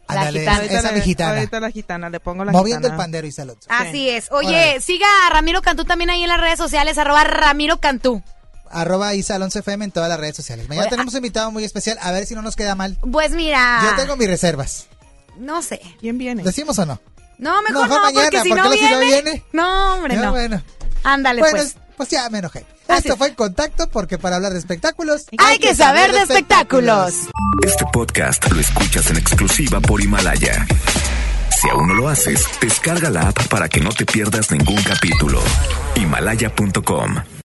Ándale, 0.10 0.48
Ahorita 0.48 0.80
esa 0.80 0.92
le- 0.92 1.00
mi 1.00 1.02
gitana. 1.04 1.34
Ahorita 1.40 1.60
la 1.60 1.70
gitana, 1.72 2.10
le 2.10 2.20
pongo 2.22 2.46
la 2.46 2.52
Moviendo 2.54 2.88
el 2.88 2.94
gitana. 2.94 3.04
pandero, 3.04 3.28
Isa 3.28 3.42
Alonso. 3.42 3.68
Así 3.70 4.10
es. 4.10 4.32
Oye, 4.32 4.48
Órale. 4.48 4.82
siga 4.82 5.06
a 5.28 5.30
Ramiro 5.34 5.62
Cantú 5.62 5.84
también 5.84 6.10
ahí 6.10 6.24
en 6.24 6.30
las 6.30 6.40
redes 6.40 6.58
sociales, 6.58 6.98
arroba 6.98 7.26
Ramiro 7.26 7.82
Cantú. 7.82 8.24
Arroba 8.70 9.14
Isa 9.16 9.36
Alonso 9.36 9.60
FM 9.60 9.84
en 9.86 9.92
todas 9.92 10.08
las 10.10 10.18
redes 10.20 10.36
sociales. 10.38 10.70
Mañana 10.70 10.84
Oye, 10.88 10.92
tenemos 10.92 11.14
un 11.14 11.18
invitado 11.18 11.52
muy 11.52 11.66
especial, 11.66 11.98
a 12.02 12.12
ver 12.12 12.26
si 12.26 12.36
no 12.36 12.42
nos 12.42 12.56
queda 12.56 12.74
mal. 12.76 12.98
Pues 13.12 13.32
mira. 13.32 13.80
Yo 13.84 13.96
tengo 13.98 14.16
mis 14.16 14.28
reservas. 14.30 14.88
No 15.38 15.62
sé. 15.62 15.82
¿Quién 16.00 16.18
viene? 16.18 16.42
¿Decimos 16.44 16.80
o 16.80 16.86
no? 16.86 17.02
No, 17.38 17.62
mejor 17.62 17.88
No, 17.88 17.96
no, 17.98 18.02
mañana, 18.02 18.24
porque 18.32 18.42
si 18.44 18.50
¿por 18.50 18.58
no 18.60 18.70
viene, 18.72 18.88
si 18.88 18.94
no 18.94 19.00
viene? 19.00 19.44
No, 19.54 19.96
hombre, 19.96 20.16
Ya, 20.16 20.22
no. 20.22 20.32
bueno. 20.32 20.64
Ándale, 21.04 21.42
Bueno, 21.42 21.58
pues. 21.58 21.76
Pues 21.98 22.10
ya 22.10 22.30
me 22.30 22.38
enojé. 22.38 22.66
Esto 22.88 23.18
fue 23.18 23.30
en 23.30 23.36
contacto 23.36 23.90
porque 23.90 24.18
para 24.18 24.38
hablar 24.38 24.54
de 24.54 24.60
espectáculos 24.60 25.26
Hay 25.40 25.60
que 25.60 25.76
saber 25.76 26.14
de 26.14 26.20
espectáculos. 26.22 27.14
Este 27.66 27.86
podcast 27.92 28.50
lo 28.52 28.60
escuchas 28.60 29.10
en 29.10 29.18
exclusiva 29.18 29.82
por 29.82 30.02
Himalaya. 30.02 30.66
Si 31.60 31.68
aún 31.70 31.88
no 31.88 31.96
lo 31.96 32.08
haces, 32.08 32.46
descarga 32.62 33.10
la 33.10 33.30
app 33.30 33.48
para 33.48 33.68
que 33.68 33.82
no 33.82 33.90
te 33.90 34.06
pierdas 34.06 34.52
ningún 34.52 34.82
capítulo. 34.84 35.42
Himalaya.com 35.96 37.16